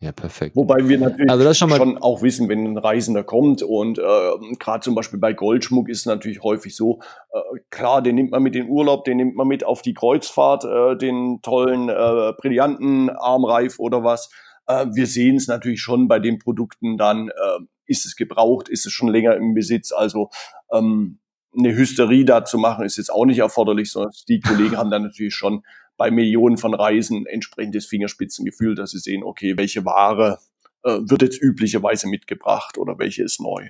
Ja, 0.04 0.12
perfekt. 0.12 0.58
Wobei 0.58 0.90
wir 0.90 1.00
natürlich 1.00 1.32
also 1.32 1.54
schon, 1.54 1.70
schon, 1.70 1.98
auch 1.98 2.22
wissen, 2.22 2.50
wenn 2.50 2.66
ein 2.66 2.78
Reisender 2.78 3.24
kommt 3.24 3.64
und 3.64 4.00
äh, 4.00 4.32
gerade 4.60 4.82
zum 4.82 4.96
Beispiel 4.96 5.18
bei 5.18 5.32
Goldschmuck 5.32 5.88
ist 5.88 6.00
es 6.00 6.06
natürlich 6.06 6.44
häufig 6.44 6.76
so, 6.76 7.00
äh, 7.32 7.40
klar, 7.70 8.02
den 8.02 8.16
nimmt 8.16 8.32
man 8.32 8.44
mit 8.44 8.54
in 8.54 8.64
den 8.64 8.70
Urlaub, 8.70 9.06
den 9.06 9.16
nimmt 9.16 9.36
man 9.38 9.48
mit 9.48 9.64
auf 9.64 9.82
die 9.82 9.94
Kreuzfahrt, 9.94 10.66
äh, 10.66 10.98
den 10.98 11.40
tollen 11.42 11.88
äh, 11.88 12.34
brillanten 12.38 13.12
Armreif 13.12 13.80
oder 13.80 14.04
was. 14.04 14.30
Äh, 14.68 14.88
wir 14.94 15.08
sehen 15.08 15.38
es 15.38 15.48
natürlich 15.48 15.80
schon 15.80 16.10
bei 16.10 16.20
den 16.20 16.38
Produkten 16.38 16.98
dann, 16.98 17.30
äh, 17.30 17.64
ist 17.86 18.06
es 18.06 18.18
gebraucht, 18.18 18.68
ist 18.68 18.86
es 18.86 18.92
schon 18.92 19.08
länger 19.08 19.38
im 19.38 19.54
Besitz, 19.54 19.94
also 19.94 20.32
ähm, 20.74 21.20
eine 21.58 21.74
Hysterie 21.74 22.26
da 22.26 22.44
zu 22.44 22.58
machen, 22.58 22.84
ist 22.84 22.98
jetzt 22.98 23.14
auch 23.14 23.24
nicht 23.24 23.40
erforderlich, 23.40 23.90
sondern 23.90 24.12
die 24.28 24.42
Kollegen 24.42 24.76
haben 24.76 24.92
dann 24.92 25.04
natürlich 25.04 25.36
schon 25.36 25.64
bei 25.98 26.12
Millionen 26.12 26.58
von 26.58 26.74
Reisen 26.74 27.26
entsprechendes 27.26 27.86
Fingerspitzengefühl, 27.86 28.76
dass 28.76 28.92
sie 28.92 29.00
sehen, 29.00 29.24
okay, 29.24 29.58
welche 29.58 29.86
Ware 29.86 30.40
äh, 30.84 31.00
wird 31.02 31.22
jetzt 31.22 31.42
üblicherweise 31.42 32.08
mitgebracht 32.08 32.78
oder 32.78 32.98
welche 33.00 33.24
ist 33.24 33.40
neu. 33.40 33.70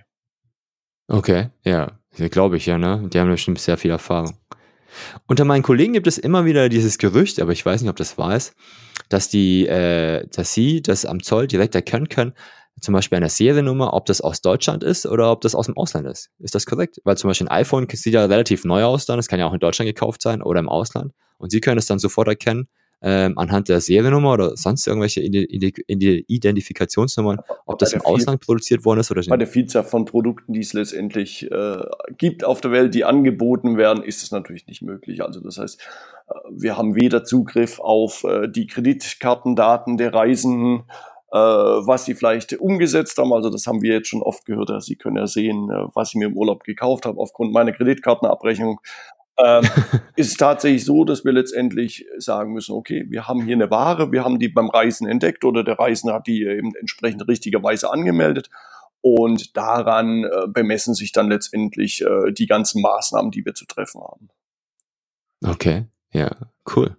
Okay, 1.07 1.49
ja, 1.63 1.99
glaube 2.31 2.57
ich 2.57 2.65
ja, 2.65 2.77
ne? 2.77 3.09
Die 3.11 3.19
haben 3.19 3.29
bestimmt 3.29 3.59
sehr 3.59 3.77
viel 3.77 3.91
Erfahrung. 3.91 4.37
Unter 5.27 5.45
meinen 5.45 5.63
Kollegen 5.63 5.93
gibt 5.93 6.07
es 6.07 6.17
immer 6.17 6.45
wieder 6.45 6.69
dieses 6.69 6.97
Gerücht, 6.97 7.39
aber 7.39 7.51
ich 7.51 7.65
weiß 7.65 7.81
nicht, 7.81 7.89
ob 7.89 7.95
das 7.97 8.17
wahr 8.17 8.35
ist, 8.35 8.55
dass 9.09 9.29
die, 9.29 9.67
äh, 9.67 10.27
dass 10.27 10.53
sie 10.53 10.81
das 10.81 11.05
am 11.05 11.21
Zoll 11.21 11.47
direkt 11.47 11.75
erkennen 11.75 12.09
können, 12.09 12.33
zum 12.81 12.93
Beispiel 12.93 13.17
eine 13.17 13.29
Seriennummer, 13.29 13.93
ob 13.93 14.05
das 14.05 14.21
aus 14.21 14.41
Deutschland 14.41 14.83
ist 14.83 15.05
oder 15.05 15.31
ob 15.31 15.41
das 15.41 15.55
aus 15.55 15.67
dem 15.67 15.77
Ausland 15.77 16.07
ist. 16.07 16.29
Ist 16.39 16.55
das 16.55 16.65
korrekt? 16.65 16.99
Weil 17.03 17.17
zum 17.17 17.29
Beispiel 17.29 17.47
ein 17.47 17.61
iPhone 17.61 17.87
sieht 17.91 18.13
ja 18.13 18.25
relativ 18.25 18.65
neu 18.65 18.83
aus 18.83 19.05
dann, 19.05 19.19
es 19.19 19.27
kann 19.27 19.39
ja 19.39 19.47
auch 19.47 19.53
in 19.53 19.59
Deutschland 19.59 19.87
gekauft 19.87 20.21
sein 20.21 20.41
oder 20.41 20.59
im 20.59 20.69
Ausland. 20.69 21.13
Und 21.37 21.51
Sie 21.51 21.61
können 21.61 21.77
es 21.77 21.85
dann 21.85 21.99
sofort 21.99 22.27
erkennen, 22.27 22.67
ähm, 23.05 23.37
anhand 23.37 23.67
der 23.67 23.81
Seriennummer 23.81 24.31
oder 24.31 24.55
sonst 24.55 24.87
irgendwelche 24.87 25.19
Identifikationsnummern, 25.21 27.39
ob 27.65 27.77
das 27.77 27.91
im 27.91 27.99
Ausland 28.01 28.39
produziert 28.39 28.85
worden 28.85 29.01
ist 29.01 29.11
oder 29.11 29.19
nicht? 29.19 29.29
Bei 29.29 29.35
der 29.35 29.47
Vielzahl 29.47 29.83
von 29.83 30.05
Produkten, 30.05 30.53
die 30.53 30.61
es 30.61 30.71
letztendlich 30.71 31.51
äh, 31.51 31.83
gibt 32.17 32.45
auf 32.45 32.61
der 32.61 32.71
Welt, 32.71 32.95
die 32.95 33.03
angeboten 33.03 33.75
werden, 33.77 34.03
ist 34.03 34.23
es 34.23 34.31
natürlich 34.31 34.67
nicht 34.67 34.81
möglich. 34.81 35.21
Also 35.21 35.41
das 35.41 35.57
heißt, 35.57 35.81
äh, 36.29 36.33
wir 36.51 36.77
haben 36.77 36.95
weder 36.95 37.25
Zugriff 37.25 37.81
auf 37.81 38.23
äh, 38.23 38.47
die 38.47 38.67
Kreditkartendaten 38.67 39.97
der 39.97 40.13
Reisenden, 40.13 40.83
was 41.37 42.05
sie 42.05 42.13
vielleicht 42.13 42.53
umgesetzt 42.59 43.17
haben. 43.17 43.33
Also 43.33 43.49
das 43.49 43.65
haben 43.65 43.81
wir 43.81 43.93
jetzt 43.93 44.07
schon 44.07 44.21
oft 44.21 44.45
gehört. 44.45 44.69
Sie 44.83 44.95
können 44.95 45.17
ja 45.17 45.25
sehen, 45.25 45.69
äh, 45.69 45.87
was 45.93 46.09
ich 46.09 46.15
mir 46.15 46.27
im 46.27 46.37
Urlaub 46.37 46.63
gekauft 46.63 47.05
habe 47.05 47.19
aufgrund 47.19 47.53
meiner 47.53 47.71
Kreditkartenabrechnung. 47.71 48.79
ähm, 49.43 49.63
ist 50.15 50.31
es 50.31 50.37
tatsächlich 50.37 50.85
so, 50.85 51.05
dass 51.05 51.25
wir 51.25 51.31
letztendlich 51.31 52.05
sagen 52.17 52.53
müssen, 52.53 52.73
okay, 52.73 53.05
wir 53.09 53.27
haben 53.27 53.43
hier 53.43 53.55
eine 53.55 53.71
Ware, 53.71 54.11
wir 54.11 54.23
haben 54.23 54.37
die 54.37 54.49
beim 54.49 54.69
Reisen 54.69 55.07
entdeckt 55.07 55.43
oder 55.43 55.63
der 55.63 55.79
Reisende 55.79 56.13
hat 56.13 56.27
die 56.27 56.43
eben 56.43 56.75
entsprechend 56.75 57.27
richtigerweise 57.27 57.91
angemeldet 57.91 58.49
und 59.01 59.57
daran 59.57 60.23
äh, 60.25 60.47
bemessen 60.47 60.93
sich 60.93 61.11
dann 61.11 61.29
letztendlich 61.29 62.03
äh, 62.03 62.31
die 62.31 62.45
ganzen 62.45 62.81
Maßnahmen, 62.81 63.31
die 63.31 63.43
wir 63.43 63.55
zu 63.55 63.65
treffen 63.65 64.01
haben. 64.01 64.29
Okay, 65.43 65.87
ja, 66.11 66.29
cool. 66.75 66.95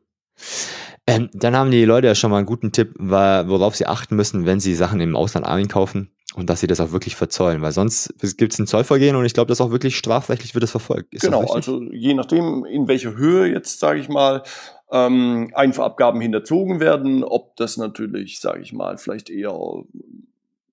Ähm, 1.06 1.28
dann 1.32 1.54
haben 1.54 1.70
die 1.70 1.84
Leute 1.84 2.06
ja 2.06 2.14
schon 2.14 2.30
mal 2.30 2.38
einen 2.38 2.46
guten 2.46 2.72
Tipp, 2.72 2.94
worauf 2.98 3.76
sie 3.76 3.86
achten 3.86 4.16
müssen, 4.16 4.46
wenn 4.46 4.60
sie 4.60 4.74
Sachen 4.74 5.00
im 5.00 5.16
Ausland 5.16 5.46
einkaufen 5.46 6.10
und 6.34 6.48
dass 6.50 6.60
sie 6.60 6.66
das 6.66 6.80
auch 6.80 6.92
wirklich 6.92 7.14
verzollen, 7.14 7.62
weil 7.62 7.72
sonst 7.72 8.14
gibt 8.38 8.52
es 8.52 8.58
ein 8.58 8.66
Zollvergehen 8.66 9.14
und 9.14 9.24
ich 9.24 9.34
glaube, 9.34 9.48
das 9.48 9.60
auch 9.60 9.70
wirklich 9.70 9.96
strafrechtlich 9.96 10.54
wird 10.54 10.64
es 10.64 10.70
verfolgt. 10.70 11.12
Ist 11.12 11.22
genau, 11.22 11.44
also 11.52 11.82
je 11.92 12.14
nachdem, 12.14 12.64
in 12.64 12.88
welcher 12.88 13.16
Höhe 13.16 13.46
jetzt, 13.46 13.80
sage 13.80 14.00
ich 14.00 14.08
mal, 14.08 14.42
ähm, 14.90 15.50
Einfuhrabgaben 15.54 16.20
hinterzogen 16.20 16.80
werden, 16.80 17.22
ob 17.22 17.56
das 17.56 17.76
natürlich, 17.76 18.40
sage 18.40 18.60
ich 18.62 18.72
mal, 18.72 18.96
vielleicht 18.96 19.28
eher 19.28 19.52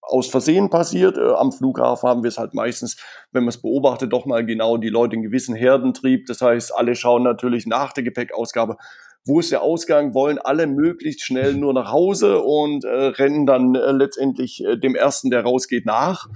aus 0.01 0.27
Versehen 0.27 0.69
passiert. 0.69 1.17
Äh, 1.17 1.33
am 1.33 1.51
Flughafen 1.51 2.09
haben 2.09 2.23
wir 2.23 2.27
es 2.27 2.37
halt 2.37 2.53
meistens, 2.53 2.97
wenn 3.31 3.43
man 3.43 3.49
es 3.49 3.61
beobachtet, 3.61 4.11
doch 4.13 4.25
mal 4.25 4.45
genau 4.45 4.77
die 4.77 4.89
Leute 4.89 5.15
in 5.15 5.23
gewissen 5.23 5.55
Herdentrieb. 5.55 6.25
Das 6.27 6.41
heißt, 6.41 6.75
alle 6.75 6.95
schauen 6.95 7.23
natürlich 7.23 7.65
nach 7.65 7.93
der 7.93 8.03
Gepäckausgabe, 8.03 8.77
wo 9.25 9.39
ist 9.39 9.51
der 9.51 9.61
Ausgang, 9.61 10.13
wollen 10.13 10.39
alle 10.39 10.67
möglichst 10.67 11.23
schnell 11.23 11.53
nur 11.53 11.73
nach 11.73 11.91
Hause 11.91 12.41
und 12.41 12.83
äh, 12.83 12.89
rennen 12.89 13.45
dann 13.45 13.75
äh, 13.75 13.91
letztendlich 13.91 14.63
äh, 14.63 14.77
dem 14.77 14.95
ersten, 14.95 15.29
der 15.29 15.43
rausgeht, 15.43 15.85
nach, 15.85 16.27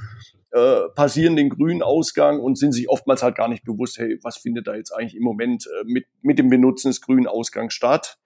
äh, 0.52 0.88
passieren 0.96 1.36
den 1.36 1.50
grünen 1.50 1.82
Ausgang 1.82 2.40
und 2.40 2.58
sind 2.58 2.74
sich 2.74 2.90
oftmals 2.90 3.24
halt 3.24 3.36
gar 3.36 3.48
nicht 3.48 3.64
bewusst, 3.64 3.98
hey, 3.98 4.20
was 4.24 4.38
findet 4.38 4.68
da 4.68 4.76
jetzt 4.76 4.92
eigentlich 4.92 5.16
im 5.16 5.24
Moment 5.24 5.68
äh, 5.68 5.84
mit, 5.86 6.06
mit 6.22 6.40
dem 6.40 6.50
Benutzen 6.50 6.90
des 6.90 7.02
grünen 7.02 7.28
Ausgangs 7.28 7.74
statt? 7.74 8.18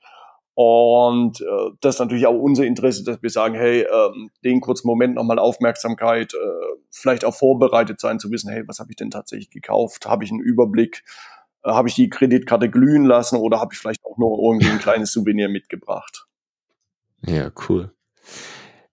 Und 0.61 1.39
äh, 1.39 1.71
das 1.79 1.95
ist 1.95 1.99
natürlich 1.99 2.27
auch 2.27 2.37
unser 2.37 2.65
Interesse, 2.65 3.05
dass 3.05 3.23
wir 3.23 3.29
sagen, 3.29 3.55
hey, 3.55 3.83
ähm, 3.83 4.29
den 4.43 4.59
kurzen 4.59 4.87
Moment 4.87 5.15
nochmal 5.15 5.39
Aufmerksamkeit, 5.39 6.33
äh, 6.33 6.77
vielleicht 6.91 7.23
auch 7.23 7.33
vorbereitet 7.33 8.01
sein, 8.01 8.19
zu 8.19 8.29
wissen, 8.29 8.51
hey, 8.51 8.67
was 8.67 8.79
habe 8.79 8.91
ich 8.91 8.97
denn 8.97 9.09
tatsächlich 9.09 9.51
gekauft? 9.51 10.05
Habe 10.05 10.25
ich 10.25 10.31
einen 10.31 10.41
Überblick? 10.41 11.05
Äh, 11.63 11.71
habe 11.71 11.87
ich 11.87 11.95
die 11.95 12.09
Kreditkarte 12.09 12.69
glühen 12.69 13.05
lassen 13.05 13.37
oder 13.37 13.59
habe 13.59 13.73
ich 13.73 13.79
vielleicht 13.79 14.03
auch 14.05 14.17
nur 14.17 14.39
irgendwie 14.39 14.69
ein 14.69 14.79
kleines 14.79 15.11
Souvenir 15.11 15.49
mitgebracht? 15.49 16.25
Ja, 17.25 17.51
cool. 17.67 17.91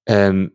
Ähm, 0.06 0.52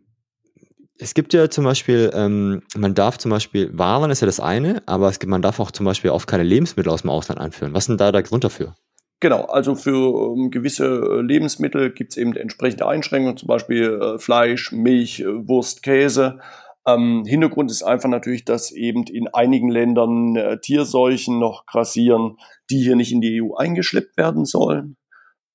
es 0.98 1.14
gibt 1.14 1.32
ja 1.32 1.50
zum 1.50 1.64
Beispiel, 1.64 2.10
ähm, 2.14 2.62
man 2.76 2.94
darf 2.94 3.18
zum 3.18 3.30
Beispiel, 3.30 3.76
Waren 3.76 4.10
ist 4.10 4.20
ja 4.20 4.26
das 4.26 4.40
eine, 4.40 4.82
aber 4.86 5.08
es 5.08 5.18
gibt, 5.18 5.30
man 5.30 5.42
darf 5.42 5.58
auch 5.58 5.70
zum 5.70 5.84
Beispiel 5.84 6.10
auch 6.10 6.26
keine 6.26 6.44
Lebensmittel 6.44 6.92
aus 6.92 7.02
dem 7.02 7.10
Ausland 7.10 7.40
anführen. 7.40 7.74
Was 7.74 7.84
ist 7.84 7.88
denn 7.88 7.98
da 7.98 8.12
der 8.12 8.22
Grund 8.22 8.44
dafür? 8.44 8.74
Genau, 9.22 9.44
also 9.44 9.76
für 9.76 10.34
ähm, 10.34 10.50
gewisse 10.50 10.86
äh, 10.86 11.20
Lebensmittel 11.20 11.90
gibt 11.92 12.12
es 12.12 12.16
eben 12.16 12.34
entsprechende 12.36 12.88
Einschränkungen, 12.88 13.36
zum 13.36 13.46
Beispiel 13.46 14.00
äh, 14.02 14.18
Fleisch, 14.18 14.72
Milch, 14.72 15.20
äh, 15.20 15.48
Wurst, 15.48 15.82
Käse. 15.82 16.40
Ähm, 16.86 17.24
Hintergrund 17.24 17.70
ist 17.70 17.82
einfach 17.82 18.08
natürlich, 18.08 18.44
dass 18.44 18.72
eben 18.72 19.04
in 19.04 19.28
einigen 19.28 19.70
Ländern 19.70 20.36
äh, 20.36 20.58
Tierseuchen 20.60 21.38
noch 21.38 21.64
grassieren, 21.66 22.38
die 22.70 22.82
hier 22.82 22.96
nicht 22.96 23.12
in 23.12 23.20
die 23.20 23.40
EU 23.40 23.54
eingeschleppt 23.54 24.16
werden 24.16 24.44
sollen. 24.44 24.96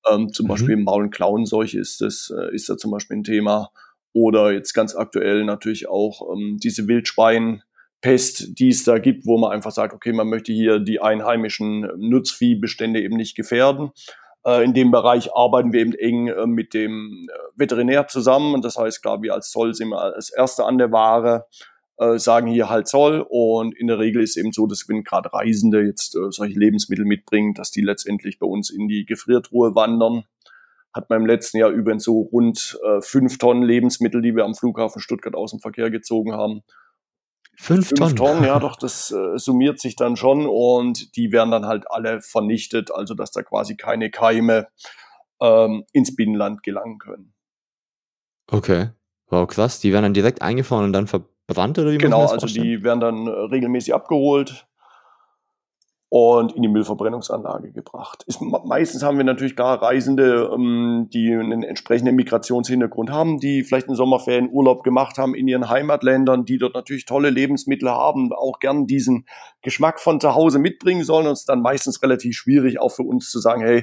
Ähm, 0.09 0.31
zum 0.31 0.45
mhm. 0.45 0.49
Beispiel 0.49 0.77
Maul- 0.77 1.03
und 1.03 1.11
Klauenseuche 1.11 1.79
ist 1.79 2.01
das, 2.01 2.33
äh, 2.35 2.53
ist 2.53 2.69
da 2.69 2.77
zum 2.77 2.91
Beispiel 2.91 3.17
ein 3.17 3.23
Thema. 3.23 3.71
Oder 4.13 4.51
jetzt 4.51 4.73
ganz 4.73 4.95
aktuell 4.95 5.43
natürlich 5.43 5.89
auch 5.89 6.33
ähm, 6.33 6.57
diese 6.63 6.87
Wildschweinpest, 6.87 8.57
die 8.57 8.69
es 8.69 8.83
da 8.83 8.97
gibt, 8.97 9.25
wo 9.25 9.37
man 9.37 9.51
einfach 9.51 9.71
sagt, 9.71 9.93
okay, 9.93 10.13
man 10.13 10.29
möchte 10.29 10.53
hier 10.53 10.79
die 10.79 11.01
einheimischen 11.01 11.81
Nutzviehbestände 11.97 13.01
eben 13.01 13.17
nicht 13.17 13.35
gefährden. 13.35 13.91
Äh, 14.47 14.63
in 14.63 14.73
dem 14.73 14.91
Bereich 14.91 15.35
arbeiten 15.35 15.73
wir 15.73 15.81
eben 15.81 15.93
eng 15.93 16.27
äh, 16.27 16.47
mit 16.47 16.73
dem 16.73 17.27
äh, 17.29 17.59
Veterinär 17.59 18.07
zusammen. 18.07 18.61
Das 18.61 18.77
heißt, 18.77 19.01
klar, 19.01 19.21
wir 19.21 19.33
als 19.33 19.51
Zoll 19.51 19.73
sind 19.73 19.93
als 19.93 20.29
Erste 20.29 20.63
an 20.65 20.77
der 20.77 20.91
Ware, 20.91 21.45
sagen 22.17 22.45
hier 22.45 22.69
halt 22.69 22.87
Zoll. 22.87 23.25
Und 23.27 23.75
in 23.75 23.87
der 23.87 23.97
Regel 23.97 24.21
ist 24.21 24.37
eben 24.37 24.51
so, 24.51 24.67
dass 24.67 24.87
wenn 24.87 25.03
gerade 25.03 25.33
Reisende 25.33 25.81
jetzt 25.81 26.15
solche 26.29 26.59
Lebensmittel 26.59 27.05
mitbringen, 27.05 27.55
dass 27.55 27.71
die 27.71 27.81
letztendlich 27.81 28.37
bei 28.37 28.45
uns 28.45 28.69
in 28.69 28.87
die 28.87 29.03
Gefriertruhe 29.03 29.73
wandern. 29.73 30.25
Hat 30.93 31.09
man 31.09 31.21
im 31.21 31.25
letzten 31.25 31.57
Jahr 31.57 31.71
übrigens 31.71 32.03
so 32.03 32.21
rund 32.21 32.79
fünf 33.01 33.39
Tonnen 33.39 33.63
Lebensmittel, 33.63 34.21
die 34.21 34.35
wir 34.35 34.45
am 34.45 34.53
Flughafen 34.53 35.01
Stuttgart 35.01 35.33
aus 35.33 35.49
dem 35.49 35.59
Verkehr 35.59 35.89
gezogen 35.89 36.33
haben. 36.33 36.61
Fünf, 37.59 37.87
Fünf 37.87 37.99
Tonnen. 37.99 38.15
Tonnen, 38.15 38.43
ja, 38.43 38.59
doch, 38.59 38.75
das 38.75 39.11
äh, 39.11 39.37
summiert 39.37 39.79
sich 39.79 39.95
dann 39.95 40.15
schon 40.15 40.45
und 40.45 41.15
die 41.15 41.31
werden 41.31 41.49
dann 41.51 41.65
halt 41.65 41.89
alle 41.89 42.21
vernichtet, 42.21 42.93
also 42.93 43.15
dass 43.15 43.31
da 43.31 43.41
quasi 43.41 43.75
keine 43.75 44.11
Keime 44.11 44.67
ähm, 45.41 45.83
ins 45.91 46.15
Binnenland 46.15 46.61
gelangen 46.61 46.99
können. 46.99 47.33
Okay. 48.49 48.89
Wow, 49.29 49.47
krass. 49.47 49.79
Die 49.79 49.91
werden 49.91 50.03
dann 50.03 50.13
direkt 50.13 50.41
eingefahren 50.41 50.85
und 50.85 50.93
dann 50.93 51.07
verbrannt 51.07 51.79
oder 51.79 51.91
wie 51.91 51.97
Genau, 51.97 52.27
also 52.27 52.47
die 52.47 52.83
werden 52.83 52.99
dann 52.99 53.27
äh, 53.27 53.31
regelmäßig 53.31 53.93
abgeholt, 53.93 54.66
und 56.09 56.53
in 56.53 56.61
die 56.61 56.69
Müllverbrennungsanlage 56.69 57.71
gebracht. 57.71 58.23
Ist, 58.27 58.41
meistens 58.41 59.03
haben 59.03 59.17
wir 59.17 59.25
natürlich 59.25 59.57
klar 59.57 59.81
Reisende, 59.81 60.49
ähm, 60.53 61.09
die 61.11 61.33
einen 61.33 61.63
entsprechenden 61.63 62.15
Migrationshintergrund 62.15 63.11
haben, 63.11 63.39
die 63.39 63.63
vielleicht 63.63 63.87
einen 63.87 63.97
Sommerferien 63.97 64.49
Urlaub 64.49 64.83
gemacht 64.83 65.17
haben 65.17 65.35
in 65.35 65.49
ihren 65.49 65.69
Heimatländern, 65.69 66.45
die 66.45 66.57
dort 66.57 66.75
natürlich 66.75 67.05
tolle 67.05 67.29
Lebensmittel 67.29 67.89
haben, 67.89 68.31
auch 68.31 68.59
gern 68.59 68.87
diesen 68.87 69.25
Geschmack 69.61 69.99
von 69.99 70.21
zu 70.21 70.33
Hause 70.33 70.59
mitbringen 70.59 71.03
sollen. 71.03 71.27
Und 71.27 71.33
es 71.33 71.41
ist 71.41 71.49
dann 71.49 71.61
meistens 71.61 72.01
relativ 72.01 72.37
schwierig, 72.37 72.79
auch 72.79 72.91
für 72.91 73.03
uns 73.03 73.29
zu 73.29 73.39
sagen, 73.39 73.61
hey, 73.61 73.79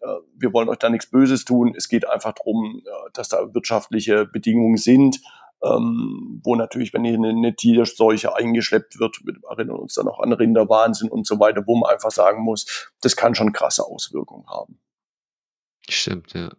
äh, 0.00 0.06
wir 0.36 0.52
wollen 0.52 0.68
euch 0.68 0.78
da 0.78 0.88
nichts 0.90 1.10
Böses 1.10 1.44
tun. 1.44 1.74
Es 1.76 1.88
geht 1.88 2.08
einfach 2.08 2.34
darum, 2.34 2.82
äh, 2.84 3.10
dass 3.14 3.30
da 3.30 3.52
wirtschaftliche 3.52 4.26
Bedingungen 4.26 4.76
sind 4.76 5.20
ähm, 5.64 6.40
wo 6.44 6.54
natürlich, 6.56 6.92
wenn 6.92 7.04
hier 7.04 7.14
eine, 7.14 7.30
eine 7.30 7.56
Tierseuche 7.56 8.36
eingeschleppt 8.36 8.98
wird, 8.98 9.20
wir 9.24 9.34
erinnern 9.48 9.76
uns 9.76 9.94
dann 9.94 10.08
auch 10.08 10.20
an 10.20 10.32
Rinderwahnsinn 10.32 11.08
und 11.08 11.26
so 11.26 11.40
weiter, 11.40 11.62
wo 11.66 11.76
man 11.76 11.90
einfach 11.90 12.10
sagen 12.10 12.42
muss, 12.42 12.90
das 13.00 13.16
kann 13.16 13.34
schon 13.34 13.52
krasse 13.52 13.84
Auswirkungen 13.84 14.46
haben. 14.46 14.78
Stimmt, 15.88 16.32
ja. 16.34 16.50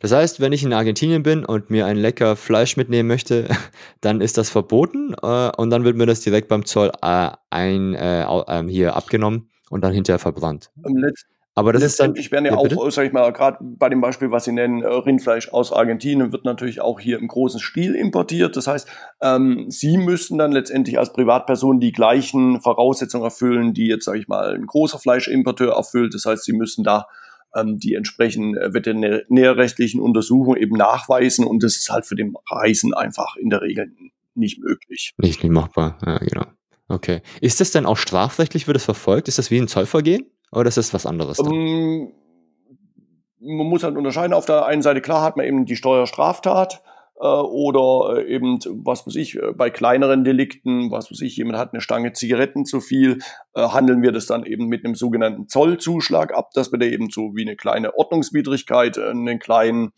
Das 0.00 0.12
heißt, 0.12 0.40
wenn 0.40 0.52
ich 0.52 0.64
in 0.64 0.72
Argentinien 0.72 1.22
bin 1.22 1.44
und 1.44 1.70
mir 1.70 1.86
ein 1.86 1.96
lecker 1.96 2.36
Fleisch 2.36 2.76
mitnehmen 2.76 3.08
möchte, 3.08 3.48
dann 4.00 4.20
ist 4.20 4.38
das 4.38 4.50
verboten 4.50 5.14
äh, 5.22 5.50
und 5.56 5.70
dann 5.70 5.84
wird 5.84 5.96
mir 5.96 6.06
das 6.06 6.20
direkt 6.20 6.48
beim 6.48 6.64
Zoll 6.64 6.90
äh, 7.02 7.30
ein, 7.50 7.94
äh, 7.94 8.24
ähm, 8.48 8.68
hier 8.68 8.96
abgenommen 8.96 9.50
und 9.70 9.82
dann 9.82 9.92
hinterher 9.92 10.18
verbrannt. 10.18 10.70
Im 10.84 10.96
letzten 10.96 11.37
aber 11.58 11.72
das 11.72 11.82
ist 11.82 12.00
dann. 12.00 12.14
Werden 12.14 12.44
ja, 12.44 12.52
ja 12.52 12.56
auch, 12.56 12.90
sag 12.90 13.06
ich 13.06 13.12
mal, 13.12 13.32
gerade 13.32 13.58
bei 13.60 13.88
dem 13.88 14.00
Beispiel, 14.00 14.30
was 14.30 14.44
Sie 14.44 14.52
nennen, 14.52 14.82
äh, 14.82 14.86
Rindfleisch 14.86 15.48
aus 15.50 15.72
Argentinien 15.72 16.32
wird 16.32 16.44
natürlich 16.44 16.80
auch 16.80 17.00
hier 17.00 17.18
im 17.18 17.26
großen 17.26 17.58
Stil 17.58 17.94
importiert. 17.94 18.56
Das 18.56 18.66
heißt, 18.66 18.88
ähm, 19.20 19.66
Sie 19.68 19.96
müssten 19.98 20.38
dann 20.38 20.52
letztendlich 20.52 20.98
als 20.98 21.12
Privatperson 21.12 21.80
die 21.80 21.92
gleichen 21.92 22.60
Voraussetzungen 22.60 23.24
erfüllen, 23.24 23.74
die 23.74 23.88
jetzt, 23.88 24.04
sage 24.04 24.20
ich 24.20 24.28
mal, 24.28 24.54
ein 24.54 24.66
großer 24.66 24.98
Fleischimporteur 24.98 25.74
erfüllt. 25.74 26.14
Das 26.14 26.24
heißt, 26.24 26.44
Sie 26.44 26.52
müssen 26.52 26.84
da 26.84 27.06
ähm, 27.54 27.78
die 27.78 27.94
entsprechenden 27.94 28.56
äh, 28.56 28.72
veterinärrechtlichen 28.72 30.00
Untersuchungen 30.00 30.60
eben 30.60 30.76
nachweisen 30.76 31.44
und 31.44 31.62
das 31.62 31.76
ist 31.76 31.90
halt 31.90 32.06
für 32.06 32.16
den 32.16 32.34
Reisen 32.50 32.94
einfach 32.94 33.36
in 33.36 33.50
der 33.50 33.62
Regel 33.62 33.90
nicht 34.34 34.60
möglich. 34.60 35.14
Nicht, 35.18 35.42
nicht 35.42 35.52
machbar, 35.52 35.98
ja, 36.06 36.18
genau. 36.18 36.44
Okay. 36.88 37.20
Ist 37.40 37.60
das 37.60 37.70
denn 37.70 37.84
auch 37.84 37.96
strafrechtlich, 37.96 38.66
wird 38.66 38.76
das 38.76 38.84
verfolgt? 38.84 39.28
Ist 39.28 39.38
das 39.38 39.50
wie 39.50 39.58
ein 39.58 39.68
Zollvergehen? 39.68 40.26
Oder 40.52 40.68
ist 40.68 40.78
das 40.78 40.94
was 40.94 41.06
anderes? 41.06 41.38
Um, 41.38 41.52
ähm, 41.52 42.12
man 43.40 43.66
muss 43.66 43.82
halt 43.82 43.96
unterscheiden. 43.96 44.32
Auf 44.32 44.46
der 44.46 44.66
einen 44.66 44.82
Seite, 44.82 45.00
klar, 45.00 45.22
hat 45.22 45.36
man 45.36 45.46
eben 45.46 45.64
die 45.64 45.76
Steuerstraftat 45.76 46.82
äh, 47.20 47.26
oder 47.26 48.18
äh, 48.18 48.34
eben, 48.34 48.58
was 48.84 49.06
weiß 49.06 49.16
ich, 49.16 49.36
äh, 49.36 49.52
bei 49.52 49.70
kleineren 49.70 50.24
Delikten, 50.24 50.90
was 50.90 51.10
weiß 51.10 51.20
ich, 51.22 51.36
jemand 51.36 51.58
hat 51.58 51.72
eine 51.72 51.80
Stange 51.80 52.12
Zigaretten 52.12 52.64
zu 52.64 52.80
viel, 52.80 53.18
äh, 53.54 53.68
handeln 53.68 54.02
wir 54.02 54.12
das 54.12 54.26
dann 54.26 54.44
eben 54.44 54.66
mit 54.66 54.84
einem 54.84 54.94
sogenannten 54.94 55.48
Zollzuschlag 55.48 56.34
ab, 56.34 56.50
dass 56.54 56.72
wir 56.72 56.78
da 56.78 56.86
eben 56.86 57.10
so 57.10 57.34
wie 57.34 57.42
eine 57.42 57.56
kleine 57.56 57.96
Ordnungswidrigkeit 57.96 58.96
äh, 58.96 59.10
einen 59.10 59.38
kleinen 59.38 59.92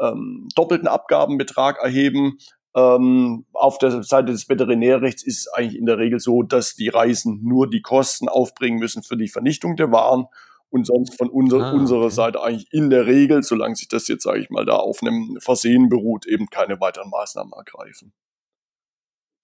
ähm, 0.00 0.48
doppelten 0.54 0.88
Abgabenbetrag 0.88 1.78
erheben. 1.82 2.38
Ähm, 2.74 3.44
auf 3.52 3.78
der 3.78 4.02
Seite 4.02 4.32
des 4.32 4.48
Veterinärrechts 4.48 5.22
ist 5.22 5.40
es 5.40 5.52
eigentlich 5.52 5.78
in 5.78 5.86
der 5.86 5.98
Regel 5.98 6.20
so, 6.20 6.42
dass 6.42 6.74
die 6.74 6.88
Reisen 6.88 7.40
nur 7.42 7.68
die 7.68 7.82
Kosten 7.82 8.28
aufbringen 8.28 8.78
müssen 8.78 9.02
für 9.02 9.16
die 9.16 9.28
Vernichtung 9.28 9.76
der 9.76 9.92
Waren 9.92 10.26
Und 10.70 10.86
sonst 10.86 11.18
von 11.18 11.28
unser, 11.28 11.58
ah, 11.58 11.68
okay. 11.68 11.78
unserer 11.78 12.10
Seite 12.10 12.42
eigentlich 12.42 12.72
in 12.72 12.88
der 12.88 13.06
Regel, 13.06 13.42
solange 13.42 13.76
sich 13.76 13.88
das 13.88 14.08
jetzt, 14.08 14.22
sage 14.22 14.40
ich 14.40 14.48
mal, 14.48 14.64
da 14.64 14.76
auf 14.76 15.02
einem 15.02 15.36
Versehen 15.38 15.90
beruht, 15.90 16.26
eben 16.26 16.46
keine 16.46 16.80
weiteren 16.80 17.10
Maßnahmen 17.10 17.52
ergreifen. 17.52 18.14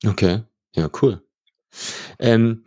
Okay, 0.06 0.42
ja, 0.75 0.88
cool. 1.02 1.23
Ähm, 2.18 2.64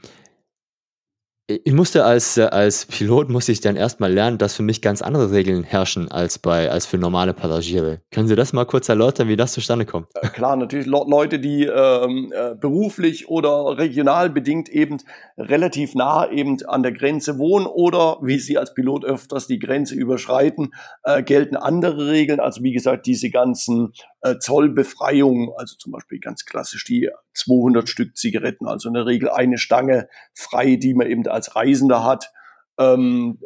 ich 1.48 1.74
musste 1.74 2.06
als, 2.06 2.38
äh, 2.38 2.44
als 2.44 2.86
Pilot 2.86 3.30
musste 3.30 3.52
ich 3.52 3.62
dann 3.62 3.76
erstmal 3.76 4.12
lernen, 4.12 4.38
dass 4.38 4.56
für 4.56 4.64
mich 4.64 4.82
ganz 4.82 5.02
andere 5.02 5.32
Regeln 5.32 5.64
herrschen 5.64 6.10
als 6.10 6.40
bei 6.40 6.70
als 6.70 6.86
für 6.86 6.98
normale 6.98 7.34
Passagiere. 7.34 8.02
Können 8.12 8.28
Sie 8.28 8.36
das 8.36 8.54
mal 8.54 8.66
kurz 8.66 8.90
erläutern, 8.90 9.28
wie 9.28 9.36
das 9.36 9.54
zustande 9.54 9.86
kommt? 9.86 10.08
Klar, 10.34 10.56
natürlich 10.56 10.88
Leute, 10.88 11.40
die 11.40 11.66
ähm, 11.66 12.32
äh, 12.34 12.56
beruflich 12.56 13.28
oder 13.28 13.78
regional 13.78 14.30
bedingt 14.30 14.70
eben 14.70 15.00
relativ 15.38 15.96
nah 15.96 16.30
eben 16.30 16.64
an 16.66 16.84
der 16.84 16.92
Grenze 16.92 17.38
wohnen 17.38 17.66
oder 17.66 18.18
wie 18.22 18.40
Sie 18.40 18.58
als 18.58 18.74
Pilot 18.74 19.04
öfters 19.04 19.48
die 19.48 19.60
Grenze 19.60 19.96
überschreiten, 19.96 20.74
äh, 21.04 21.24
gelten 21.24 21.56
andere 21.56 22.08
Regeln. 22.08 22.40
Also 22.40 22.64
wie 22.64 22.72
gesagt, 22.72 23.06
diese 23.06 23.30
ganzen 23.30 23.94
äh, 24.22 24.38
Zollbefreiungen, 24.38 25.50
also 25.58 25.76
zum 25.76 25.92
Beispiel 25.92 26.20
ganz 26.20 26.46
klassisch 26.46 26.86
die 26.86 27.10
200 27.34 27.90
Stück 27.90 28.16
Zigaretten, 28.16 28.68
also 28.68 28.90
in 28.90 28.94
der 28.94 29.06
Regel 29.06 29.30
eine 29.30 29.58
Stange 29.58 30.08
frei, 30.34 30.76
die 30.76 30.94
man 30.94 31.08
eben 31.08 31.28
als 31.28 31.56
Reisender 31.56 32.04
hat, 32.04 32.32
ähm, 32.78 33.40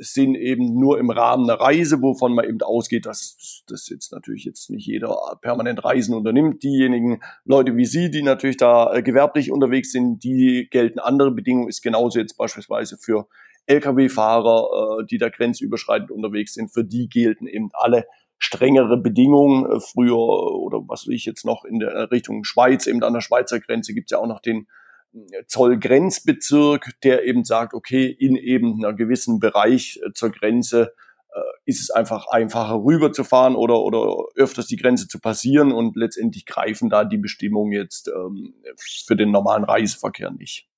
sind 0.00 0.34
eben 0.34 0.78
nur 0.78 0.98
im 0.98 1.10
Rahmen 1.10 1.48
einer 1.48 1.60
Reise, 1.60 2.00
wovon 2.00 2.34
man 2.34 2.46
eben 2.46 2.60
ausgeht, 2.62 3.04
dass 3.04 3.62
das 3.66 3.88
jetzt 3.88 4.12
natürlich 4.12 4.44
jetzt 4.44 4.70
nicht 4.70 4.86
jeder 4.86 5.14
permanent 5.42 5.84
Reisen 5.84 6.14
unternimmt. 6.14 6.62
Diejenigen 6.62 7.20
Leute 7.44 7.76
wie 7.76 7.84
Sie, 7.84 8.10
die 8.10 8.22
natürlich 8.22 8.56
da 8.56 8.94
äh, 8.94 9.02
gewerblich 9.02 9.52
unterwegs 9.52 9.92
sind, 9.92 10.24
die 10.24 10.68
gelten. 10.70 10.98
Andere 10.98 11.30
Bedingungen, 11.30 11.68
ist 11.68 11.82
genauso 11.82 12.18
jetzt 12.18 12.38
beispielsweise 12.38 12.96
für 12.96 13.28
Lkw-Fahrer, 13.66 15.00
äh, 15.00 15.06
die 15.06 15.18
da 15.18 15.28
grenzüberschreitend 15.28 16.10
unterwegs 16.10 16.54
sind, 16.54 16.72
für 16.72 16.84
die 16.84 17.08
gelten 17.08 17.46
eben 17.46 17.68
alle 17.74 18.06
strengere 18.40 18.96
Bedingungen. 18.96 19.70
Äh, 19.70 19.80
früher 19.80 20.16
oder 20.16 20.78
was 20.88 21.06
ich 21.06 21.24
jetzt 21.24 21.44
noch 21.44 21.64
in 21.64 21.78
der 21.78 22.10
Richtung 22.10 22.42
Schweiz, 22.42 22.86
eben 22.86 23.02
an 23.04 23.14
der 23.14 23.20
Schweizer 23.20 23.60
Grenze 23.60 23.94
gibt 23.94 24.10
es 24.10 24.16
ja 24.16 24.18
auch 24.18 24.26
noch 24.26 24.40
den 24.40 24.66
äh, 25.12 25.44
Zollgrenzbezirk, 25.46 26.90
der 27.04 27.24
eben 27.24 27.44
sagt, 27.44 27.74
okay, 27.74 28.06
in 28.06 28.34
eben 28.36 28.82
einer 28.82 28.94
gewissen 28.94 29.38
Bereich 29.38 30.00
äh, 30.04 30.12
zur 30.12 30.30
Grenze 30.30 30.94
äh, 31.32 31.40
ist 31.64 31.80
es 31.80 31.90
einfach 31.90 32.26
einfacher 32.28 32.82
rüberzufahren 32.82 33.54
oder, 33.54 33.80
oder 33.80 34.24
öfters 34.34 34.66
die 34.66 34.76
Grenze 34.76 35.06
zu 35.06 35.20
passieren 35.20 35.70
und 35.70 35.96
letztendlich 35.96 36.46
greifen 36.46 36.88
da 36.88 37.04
die 37.04 37.18
Bestimmungen 37.18 37.72
jetzt 37.72 38.08
ähm, 38.08 38.54
für 38.76 39.16
den 39.16 39.30
normalen 39.30 39.64
Reiseverkehr 39.64 40.30
nicht. 40.30 40.69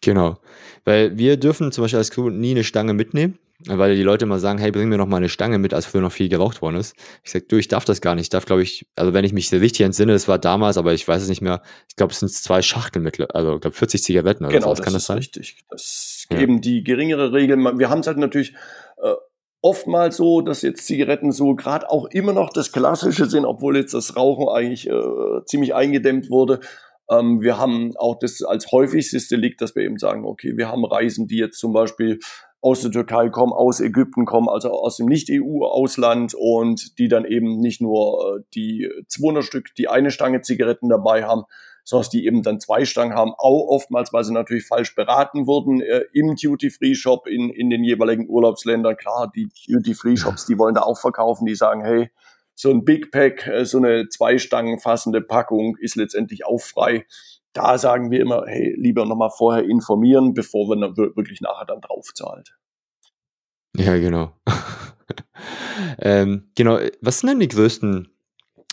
Genau, 0.00 0.38
weil 0.84 1.18
wir 1.18 1.36
dürfen 1.36 1.72
zum 1.72 1.82
Beispiel 1.82 1.98
als 1.98 2.10
Crew 2.10 2.30
nie 2.30 2.52
eine 2.52 2.64
Stange 2.64 2.94
mitnehmen 2.94 3.38
weil 3.66 3.96
die 3.96 4.02
Leute 4.02 4.24
immer 4.24 4.38
sagen, 4.38 4.58
hey, 4.58 4.70
bring 4.70 4.88
mir 4.88 4.98
noch 4.98 5.06
mal 5.06 5.16
eine 5.16 5.28
Stange 5.28 5.58
mit, 5.58 5.74
als 5.74 5.86
früher 5.86 6.00
noch 6.00 6.12
viel 6.12 6.28
geraucht 6.28 6.62
worden 6.62 6.76
ist. 6.76 6.94
Ich 7.24 7.32
sag, 7.32 7.48
du, 7.48 7.56
ich 7.56 7.66
darf 7.66 7.84
das 7.84 8.00
gar 8.00 8.14
nicht. 8.14 8.26
Ich 8.26 8.30
darf, 8.30 8.46
glaube 8.46 8.62
ich, 8.62 8.86
also 8.94 9.12
wenn 9.14 9.24
ich 9.24 9.32
mich 9.32 9.52
richtig 9.52 9.84
entsinne, 9.84 10.12
das 10.12 10.28
war 10.28 10.38
damals, 10.38 10.76
aber 10.76 10.94
ich 10.94 11.06
weiß 11.06 11.22
es 11.22 11.28
nicht 11.28 11.40
mehr. 11.40 11.62
Ich 11.88 11.96
glaube, 11.96 12.12
es 12.12 12.20
sind 12.20 12.30
zwei 12.30 12.62
Schachteln 12.62 13.02
mit, 13.02 13.18
also 13.34 13.56
ich 13.56 13.60
glaube 13.60 13.76
40 13.76 14.02
Zigaretten 14.02 14.44
oder 14.44 14.54
genau, 14.54 14.74
so. 14.74 14.82
Kann 14.82 14.92
das, 14.92 15.02
das 15.02 15.06
sein? 15.06 15.18
richtig. 15.18 15.64
Das 15.70 15.82
ist 15.82 16.26
ja. 16.30 16.38
eben 16.38 16.60
die 16.60 16.84
geringere 16.84 17.32
Regel. 17.32 17.56
Wir 17.56 17.90
haben 17.90 18.00
es 18.00 18.06
halt 18.06 18.18
natürlich 18.18 18.54
äh, 19.02 19.14
oftmals 19.60 20.18
so, 20.18 20.40
dass 20.40 20.62
jetzt 20.62 20.86
Zigaretten 20.86 21.32
so 21.32 21.56
gerade 21.56 21.90
auch 21.90 22.06
immer 22.06 22.32
noch 22.32 22.50
das 22.50 22.70
Klassische 22.70 23.26
sind, 23.26 23.44
obwohl 23.44 23.76
jetzt 23.76 23.92
das 23.92 24.14
Rauchen 24.14 24.48
eigentlich 24.48 24.88
äh, 24.88 25.44
ziemlich 25.46 25.74
eingedämmt 25.74 26.30
wurde. 26.30 26.60
Ähm, 27.10 27.40
wir 27.40 27.58
haben 27.58 27.96
auch 27.96 28.18
das 28.18 28.42
als 28.42 28.70
häufigstes 28.72 29.28
Delikt, 29.28 29.60
dass 29.60 29.74
wir 29.74 29.82
eben 29.82 29.98
sagen, 29.98 30.24
okay, 30.24 30.56
wir 30.56 30.68
haben 30.68 30.84
Reisen, 30.84 31.26
die 31.26 31.38
jetzt 31.38 31.58
zum 31.58 31.72
Beispiel 31.72 32.18
aus 32.60 32.82
der 32.82 32.90
Türkei 32.90 33.28
kommen, 33.28 33.52
aus 33.52 33.80
Ägypten 33.80 34.24
kommen, 34.24 34.48
also 34.48 34.70
aus 34.70 34.96
dem 34.96 35.06
Nicht-EU-Ausland 35.06 36.34
und 36.34 36.98
die 36.98 37.08
dann 37.08 37.24
eben 37.24 37.60
nicht 37.60 37.80
nur 37.80 38.38
äh, 38.38 38.42
die 38.54 38.90
200 39.06 39.44
Stück, 39.44 39.74
die 39.76 39.88
eine 39.88 40.10
Stange 40.10 40.40
Zigaretten 40.42 40.88
dabei 40.88 41.24
haben, 41.24 41.44
sondern 41.84 42.10
die 42.12 42.26
eben 42.26 42.42
dann 42.42 42.60
zwei 42.60 42.84
Stangen 42.84 43.14
haben, 43.14 43.32
auch 43.38 43.68
oftmals, 43.68 44.12
weil 44.12 44.22
sie 44.22 44.32
natürlich 44.32 44.66
falsch 44.66 44.94
beraten 44.94 45.46
wurden 45.46 45.80
äh, 45.80 46.02
im 46.12 46.34
Duty-Free-Shop 46.36 47.26
in, 47.26 47.48
in 47.48 47.70
den 47.70 47.82
jeweiligen 47.82 48.28
Urlaubsländern. 48.28 48.96
Klar, 48.96 49.32
die 49.34 49.48
Duty-Free-Shops, 49.68 50.44
die 50.44 50.58
wollen 50.58 50.74
da 50.74 50.82
auch 50.82 50.98
verkaufen, 50.98 51.46
die 51.46 51.54
sagen, 51.54 51.82
hey, 51.82 52.10
so 52.58 52.70
ein 52.70 52.84
Big 52.84 53.12
Pack, 53.12 53.46
äh, 53.46 53.64
so 53.64 53.78
eine 53.78 54.08
zwei 54.08 54.38
Stangen 54.38 54.78
fassende 54.78 55.20
Packung 55.20 55.76
ist 55.78 55.96
letztendlich 55.96 56.44
auch 56.44 56.60
frei 56.60 57.04
da 57.58 57.76
sagen 57.76 58.10
wir 58.10 58.20
immer, 58.20 58.44
hey, 58.46 58.74
lieber 58.78 59.04
nochmal 59.04 59.30
vorher 59.30 59.64
informieren, 59.64 60.32
bevor 60.32 60.68
man 60.68 60.96
wirklich 60.96 61.40
nachher 61.40 61.66
dann 61.66 61.80
drauf 61.80 62.14
zahlt. 62.14 62.56
Ja, 63.76 63.96
genau. 63.96 64.32
ähm, 65.98 66.50
genau, 66.54 66.78
was 67.00 67.20
sind 67.20 67.30
denn 67.30 67.40
die 67.40 67.48
größten 67.48 68.08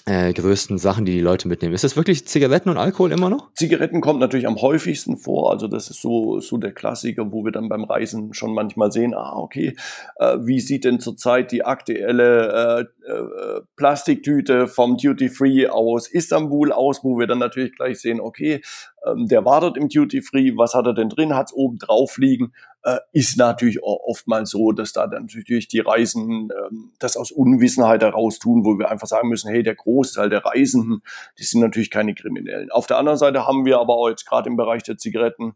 äh, 0.05 0.33
größten 0.33 0.77
Sachen, 0.77 1.05
die 1.05 1.13
die 1.13 1.21
Leute 1.21 1.47
mitnehmen? 1.47 1.73
Ist 1.73 1.83
das 1.83 1.97
wirklich 1.97 2.27
Zigaretten 2.27 2.69
und 2.69 2.77
Alkohol 2.77 3.11
immer 3.11 3.29
noch? 3.29 3.51
Zigaretten 3.53 4.01
kommt 4.01 4.19
natürlich 4.19 4.47
am 4.47 4.61
häufigsten 4.61 5.17
vor. 5.17 5.51
Also 5.51 5.67
das 5.67 5.89
ist 5.89 6.01
so, 6.01 6.39
so 6.39 6.57
der 6.57 6.73
Klassiker, 6.73 7.31
wo 7.31 7.43
wir 7.43 7.51
dann 7.51 7.69
beim 7.69 7.83
Reisen 7.83 8.33
schon 8.33 8.53
manchmal 8.53 8.91
sehen, 8.91 9.15
ah, 9.15 9.35
okay, 9.35 9.75
äh, 10.17 10.37
wie 10.41 10.59
sieht 10.59 10.85
denn 10.85 10.99
zurzeit 10.99 11.51
die 11.51 11.65
aktuelle 11.65 12.87
äh, 13.05 13.11
äh, 13.11 13.61
Plastiktüte 13.75 14.67
vom 14.67 14.97
Duty 14.97 15.29
Free 15.29 15.67
aus 15.67 16.07
Istanbul 16.07 16.71
aus, 16.71 17.03
wo 17.03 17.17
wir 17.17 17.25
dann 17.25 17.39
natürlich 17.39 17.75
gleich 17.75 17.99
sehen, 17.99 18.19
okay, 18.19 18.61
ähm, 19.05 19.27
der 19.27 19.45
wartet 19.45 19.77
im 19.77 19.89
Duty 19.89 20.21
Free, 20.21 20.53
was 20.55 20.73
hat 20.73 20.85
er 20.85 20.93
denn 20.93 21.09
drin, 21.09 21.35
hat 21.35 21.47
es 21.47 21.53
oben 21.53 21.77
drauf 21.77 22.17
liegen 22.17 22.53
äh, 22.85 22.99
ist 23.11 23.37
natürlich 23.37 23.81
oftmals 23.81 24.51
so, 24.51 24.71
dass 24.71 24.93
da 24.93 25.07
dann 25.07 25.27
natürlich 25.33 25.67
die 25.67 25.79
Reisen 25.79 26.49
ähm, 26.51 26.93
das 26.99 27.17
aus 27.17 27.31
Unwissenheit 27.31 28.03
heraus 28.03 28.37
tun, 28.37 28.63
wo 28.63 28.77
wir 28.77 28.91
einfach 28.91 29.07
sagen 29.07 29.27
müssen, 29.27 29.49
hey, 29.49 29.63
der 29.63 29.75
Großteil 29.75 30.29
der 30.29 30.45
Reisenden, 30.45 31.01
die 31.39 31.43
sind 31.43 31.61
natürlich 31.61 31.89
keine 31.89 32.13
Kriminellen. 32.13 32.69
Auf 32.69 32.85
der 32.85 32.97
anderen 32.97 33.17
Seite 33.17 33.47
haben 33.47 33.65
wir 33.65 33.79
aber 33.79 33.95
auch 33.95 34.09
jetzt 34.09 34.25
gerade 34.25 34.49
im 34.49 34.55
Bereich 34.55 34.83
der 34.83 34.97
Zigaretten 34.97 35.55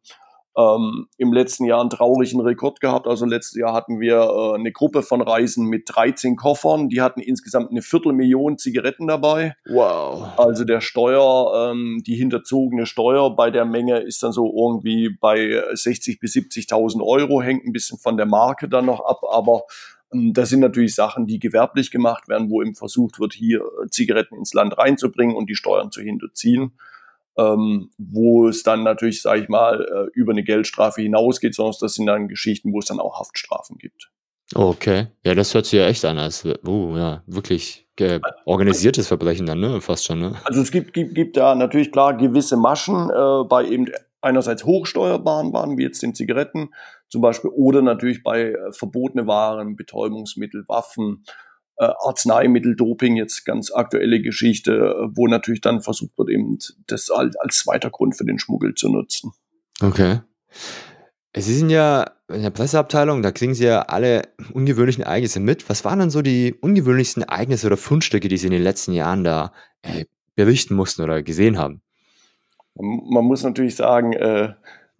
ähm, 0.57 1.07
im 1.17 1.31
letzten 1.31 1.65
Jahr 1.65 1.79
einen 1.79 1.89
traurigen 1.89 2.41
Rekord 2.41 2.79
gehabt. 2.81 3.07
Also 3.07 3.25
letztes 3.25 3.57
Jahr 3.57 3.73
hatten 3.73 3.99
wir 3.99 4.17
äh, 4.17 4.55
eine 4.55 4.71
Gruppe 4.71 5.03
von 5.03 5.21
Reisen 5.21 5.67
mit 5.67 5.83
13 5.85 6.35
Koffern. 6.35 6.89
Die 6.89 7.01
hatten 7.01 7.21
insgesamt 7.21 7.71
eine 7.71 7.81
Viertelmillion 7.81 8.57
Zigaretten 8.57 9.07
dabei. 9.07 9.55
Wow. 9.67 10.37
Also 10.37 10.65
der 10.65 10.81
Steuer, 10.81 11.71
ähm, 11.71 12.01
die 12.05 12.15
hinterzogene 12.15 12.85
Steuer 12.85 13.35
bei 13.35 13.51
der 13.51 13.65
Menge 13.65 13.99
ist 13.99 14.23
dann 14.23 14.31
so 14.31 14.51
irgendwie 14.55 15.09
bei 15.09 15.61
60 15.71 16.19
bis 16.19 16.33
70.000 16.33 17.01
Euro. 17.03 17.41
Hängt 17.41 17.65
ein 17.65 17.73
bisschen 17.73 17.99
von 17.99 18.17
der 18.17 18.25
Marke 18.25 18.67
dann 18.67 18.85
noch 18.85 19.05
ab, 19.05 19.21
aber 19.31 19.63
ähm, 20.11 20.33
das 20.33 20.49
sind 20.49 20.61
natürlich 20.61 20.95
Sachen, 20.95 21.27
die 21.27 21.39
gewerblich 21.39 21.91
gemacht 21.91 22.27
werden, 22.27 22.49
wo 22.49 22.61
eben 22.61 22.75
versucht 22.75 23.19
wird, 23.19 23.33
hier 23.33 23.61
Zigaretten 23.91 24.35
ins 24.35 24.53
Land 24.53 24.77
reinzubringen 24.77 25.35
und 25.35 25.49
die 25.49 25.55
Steuern 25.55 25.91
zu 25.91 26.01
hinterziehen 26.01 26.73
ähm, 27.39 27.89
wo 27.97 28.47
es 28.47 28.63
dann 28.63 28.83
natürlich, 28.83 29.21
sage 29.21 29.43
ich 29.43 29.49
mal, 29.49 29.81
äh, 29.81 30.19
über 30.19 30.31
eine 30.31 30.43
Geldstrafe 30.43 31.01
hinausgeht, 31.01 31.55
sondern 31.55 31.75
das 31.79 31.93
sind 31.93 32.05
dann 32.05 32.27
Geschichten, 32.27 32.73
wo 32.73 32.79
es 32.79 32.85
dann 32.85 32.99
auch 32.99 33.19
Haftstrafen 33.19 33.77
gibt. 33.77 34.09
Okay, 34.55 35.07
ja, 35.23 35.35
das 35.35 35.53
hört 35.53 35.67
sich 35.67 35.79
ja 35.79 35.87
echt 35.87 36.03
an, 36.05 36.17
als 36.17 36.43
uh, 36.43 36.97
ja, 36.97 37.23
wirklich 37.27 37.87
organisiertes 38.45 39.07
Verbrechen 39.07 39.45
dann, 39.45 39.59
ne? 39.59 39.79
Fast 39.79 40.05
schon, 40.05 40.19
ne? 40.19 40.35
Also 40.43 40.61
es 40.61 40.71
gibt, 40.71 40.93
gibt, 40.93 41.13
gibt 41.13 41.37
da 41.37 41.53
natürlich 41.53 41.91
klar 41.91 42.17
gewisse 42.17 42.57
Maschen 42.57 43.09
äh, 43.09 43.43
bei 43.47 43.65
eben 43.65 43.87
einerseits 44.21 44.65
hochsteuerbaren 44.65 45.53
Waren, 45.53 45.77
wie 45.77 45.83
jetzt 45.83 46.01
den 46.01 46.15
Zigaretten 46.15 46.69
zum 47.09 47.21
Beispiel, 47.21 47.51
oder 47.51 47.81
natürlich 47.81 48.23
bei 48.23 48.51
äh, 48.51 48.71
verbotene 48.71 49.27
Waren, 49.27 49.75
Betäubungsmittel, 49.75 50.63
Waffen, 50.67 51.23
äh, 51.79 51.87
Arzneimittel, 52.05 52.75
Doping, 52.75 53.15
jetzt 53.15 53.45
ganz 53.45 53.71
aktuelle 53.71 54.21
Geschichte, 54.21 54.73
äh, 54.73 55.07
wo 55.15 55.27
natürlich 55.27 55.61
dann 55.61 55.81
versucht 55.81 56.17
wird, 56.17 56.29
eben 56.29 56.57
das 56.87 57.09
als, 57.09 57.35
als 57.37 57.59
zweiter 57.59 57.89
Grund 57.89 58.17
für 58.17 58.25
den 58.25 58.37
Schmuggel 58.37 58.75
zu 58.75 58.89
nutzen. 58.89 59.31
Okay. 59.81 60.19
Sie 61.35 61.53
sind 61.53 61.69
ja 61.69 62.11
in 62.27 62.41
der 62.41 62.49
Presseabteilung, 62.49 63.21
da 63.21 63.31
kriegen 63.31 63.53
Sie 63.53 63.65
ja 63.65 63.83
alle 63.83 64.23
ungewöhnlichen 64.53 65.03
Ereignisse 65.03 65.39
mit. 65.39 65.69
Was 65.69 65.85
waren 65.85 65.99
dann 65.99 66.09
so 66.09 66.21
die 66.21 66.53
ungewöhnlichsten 66.53 67.23
Ereignisse 67.23 67.67
oder 67.67 67.77
Fundstücke, 67.77 68.27
die 68.27 68.37
Sie 68.37 68.47
in 68.47 68.53
den 68.53 68.63
letzten 68.63 68.93
Jahren 68.93 69.23
da 69.23 69.53
äh, 69.81 70.05
berichten 70.35 70.75
mussten 70.75 71.01
oder 71.03 71.23
gesehen 71.23 71.57
haben? 71.57 71.81
Man 72.75 73.25
muss 73.25 73.43
natürlich 73.43 73.75
sagen, 73.75 74.13
äh, 74.13 74.53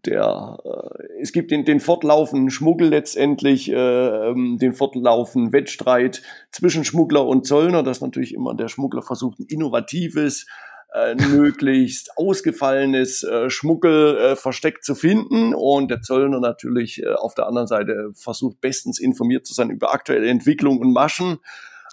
der, 0.05 0.57
äh, 0.63 1.21
es 1.21 1.31
gibt 1.31 1.51
den, 1.51 1.65
den 1.65 1.79
fortlaufenden 1.79 2.49
Schmuggel 2.49 2.89
letztendlich, 2.89 3.69
äh, 3.69 3.75
ähm, 3.75 4.57
den 4.57 4.73
fortlaufenden 4.73 5.51
Wettstreit 5.51 6.21
zwischen 6.51 6.83
Schmuggler 6.83 7.25
und 7.25 7.45
Zöllner, 7.45 7.83
dass 7.83 8.01
natürlich 8.01 8.33
immer 8.33 8.55
der 8.55 8.67
Schmuggler 8.67 9.01
versucht, 9.01 9.39
ein 9.39 9.45
innovatives, 9.47 10.45
äh, 10.93 11.15
möglichst 11.15 12.12
ausgefallenes 12.17 13.23
äh, 13.23 13.49
Schmuggel 13.49 14.17
äh, 14.17 14.35
versteckt 14.35 14.83
zu 14.83 14.95
finden 14.95 15.53
und 15.53 15.89
der 15.91 16.01
Zöllner 16.01 16.39
natürlich 16.39 17.03
äh, 17.03 17.13
auf 17.13 17.35
der 17.35 17.47
anderen 17.47 17.67
Seite 17.67 18.12
versucht 18.15 18.62
bestens 18.62 18.99
informiert 18.99 19.45
zu 19.45 19.53
sein 19.53 19.69
über 19.69 19.93
aktuelle 19.93 20.27
Entwicklungen 20.27 20.79
und 20.79 20.93
Maschen. 20.93 21.38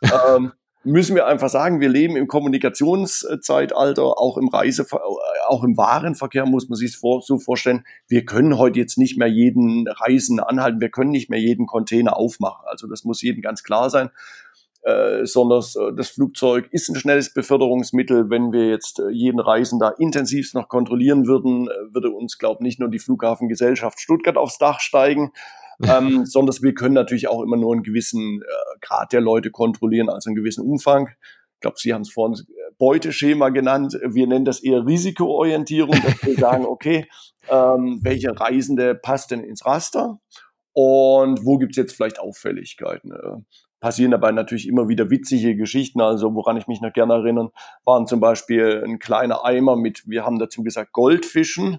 ähm, 0.02 0.52
müssen 0.86 1.16
wir 1.16 1.26
einfach 1.26 1.48
sagen, 1.48 1.80
wir 1.80 1.88
leben 1.88 2.16
im 2.16 2.28
Kommunikationszeitalter, 2.28 4.02
auch 4.02 4.38
im 4.38 4.48
Reise, 4.48 4.86
auch 5.48 5.64
im 5.64 5.76
Warenverkehr 5.76 6.46
muss 6.46 6.68
man 6.68 6.76
sich 6.76 6.98
so 6.98 7.38
vorstellen. 7.38 7.84
Wir 8.08 8.24
können 8.24 8.56
heute 8.56 8.78
jetzt 8.78 8.96
nicht 8.96 9.18
mehr 9.18 9.28
jeden 9.28 9.88
Reisen 9.88 10.40
anhalten, 10.40 10.80
wir 10.80 10.90
können 10.90 11.10
nicht 11.10 11.28
mehr 11.28 11.40
jeden 11.40 11.66
Container 11.66 12.16
aufmachen. 12.16 12.64
Also 12.66 12.86
das 12.86 13.04
muss 13.04 13.22
jedem 13.22 13.42
ganz 13.42 13.62
klar 13.62 13.90
sein. 13.90 14.10
Äh, 14.86 15.26
sondern 15.26 15.64
das 15.96 16.10
Flugzeug 16.10 16.68
ist 16.70 16.88
ein 16.88 16.94
schnelles 16.94 17.34
Beförderungsmittel. 17.34 18.30
Wenn 18.30 18.52
wir 18.52 18.68
jetzt 18.68 19.00
äh, 19.00 19.10
jeden 19.10 19.40
Reisender 19.40 19.96
intensivst 19.98 20.54
noch 20.54 20.68
kontrollieren 20.68 21.26
würden, 21.26 21.66
äh, 21.66 21.92
würde 21.92 22.10
uns, 22.10 22.38
glaube 22.38 22.58
ich, 22.60 22.62
nicht 22.62 22.78
nur 22.78 22.88
die 22.88 23.00
Flughafengesellschaft 23.00 23.98
Stuttgart 23.98 24.36
aufs 24.36 24.58
Dach 24.58 24.78
steigen, 24.78 25.32
ähm, 25.88 26.24
sondern 26.26 26.56
wir 26.62 26.74
können 26.74 26.94
natürlich 26.94 27.28
auch 27.28 27.42
immer 27.42 27.56
nur 27.56 27.72
einen 27.72 27.82
gewissen 27.82 28.42
äh, 28.42 28.78
Grad 28.80 29.12
der 29.12 29.20
Leute 29.20 29.50
kontrollieren, 29.50 30.08
also 30.08 30.28
einen 30.28 30.36
gewissen 30.36 30.64
Umfang. 30.64 31.08
Ich 31.54 31.60
glaube, 31.60 31.76
Sie 31.78 31.94
haben 31.94 32.02
es 32.02 32.10
vorhin 32.10 32.36
Beuteschema 32.78 33.48
genannt. 33.48 33.98
Wir 34.04 34.26
nennen 34.26 34.44
das 34.44 34.62
eher 34.62 34.86
Risikoorientierung, 34.86 35.96
dass 36.02 36.22
wir 36.22 36.34
sagen, 36.34 36.66
okay, 36.66 37.06
ähm, 37.48 38.00
welche 38.02 38.38
Reisende 38.38 38.94
passt 38.94 39.30
denn 39.30 39.42
ins 39.42 39.64
Raster? 39.64 40.20
Und 40.72 41.44
wo 41.44 41.56
gibt's 41.56 41.78
jetzt 41.78 41.94
vielleicht 41.94 42.20
Auffälligkeiten? 42.20 43.12
Äh, 43.12 43.40
passieren 43.80 44.10
dabei 44.10 44.32
natürlich 44.32 44.68
immer 44.68 44.88
wieder 44.88 45.10
witzige 45.10 45.56
Geschichten. 45.56 46.00
Also 46.00 46.34
woran 46.34 46.56
ich 46.56 46.66
mich 46.66 46.80
noch 46.80 46.92
gerne 46.92 47.14
erinnern, 47.14 47.48
waren 47.84 48.06
zum 48.06 48.20
Beispiel 48.20 48.82
ein 48.84 48.98
kleiner 48.98 49.44
Eimer 49.44 49.76
mit, 49.76 50.02
wir 50.06 50.24
haben 50.24 50.38
dazu 50.38 50.62
gesagt, 50.62 50.92
Goldfischen. 50.92 51.78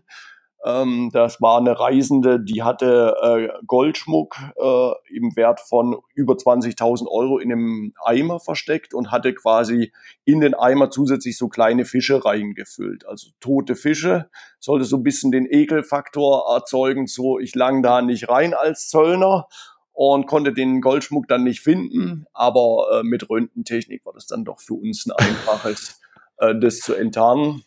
Ähm, 0.65 1.11
das 1.13 1.41
war 1.41 1.59
eine 1.59 1.79
Reisende, 1.79 2.39
die 2.39 2.63
hatte 2.63 3.15
äh, 3.21 3.49
Goldschmuck 3.65 4.35
äh, 4.55 4.91
im 5.15 5.35
Wert 5.35 5.59
von 5.59 5.97
über 6.15 6.33
20.000 6.33 7.07
Euro 7.07 7.37
in 7.37 7.51
einem 7.51 7.93
Eimer 8.03 8.39
versteckt 8.39 8.93
und 8.93 9.11
hatte 9.11 9.33
quasi 9.33 9.91
in 10.25 10.41
den 10.41 10.55
Eimer 10.55 10.89
zusätzlich 10.89 11.37
so 11.37 11.47
kleine 11.47 11.85
Fische 11.85 12.25
reingefüllt. 12.25 13.05
Also 13.07 13.29
tote 13.39 13.75
Fische 13.75 14.29
sollte 14.59 14.85
so 14.85 14.97
ein 14.97 15.03
bisschen 15.03 15.31
den 15.31 15.45
Ekelfaktor 15.45 16.53
erzeugen, 16.53 17.07
so 17.07 17.39
ich 17.39 17.53
lang 17.53 17.83
da 17.83 18.01
nicht 18.01 18.29
rein 18.29 18.53
als 18.53 18.89
Zöllner 18.89 19.47
und 19.93 20.27
konnte 20.27 20.53
den 20.53 20.81
Goldschmuck 20.81 21.27
dann 21.27 21.43
nicht 21.43 21.61
finden. 21.61 22.25
Aber 22.33 22.87
äh, 22.91 23.03
mit 23.03 23.29
Röntgentechnik 23.29 24.05
war 24.05 24.13
das 24.13 24.27
dann 24.27 24.43
doch 24.45 24.59
für 24.59 24.75
uns 24.75 25.05
ein 25.07 25.11
einfaches, 25.11 25.99
äh, 26.37 26.53
das 26.59 26.79
zu 26.79 26.93
enttarnen. 26.93 27.63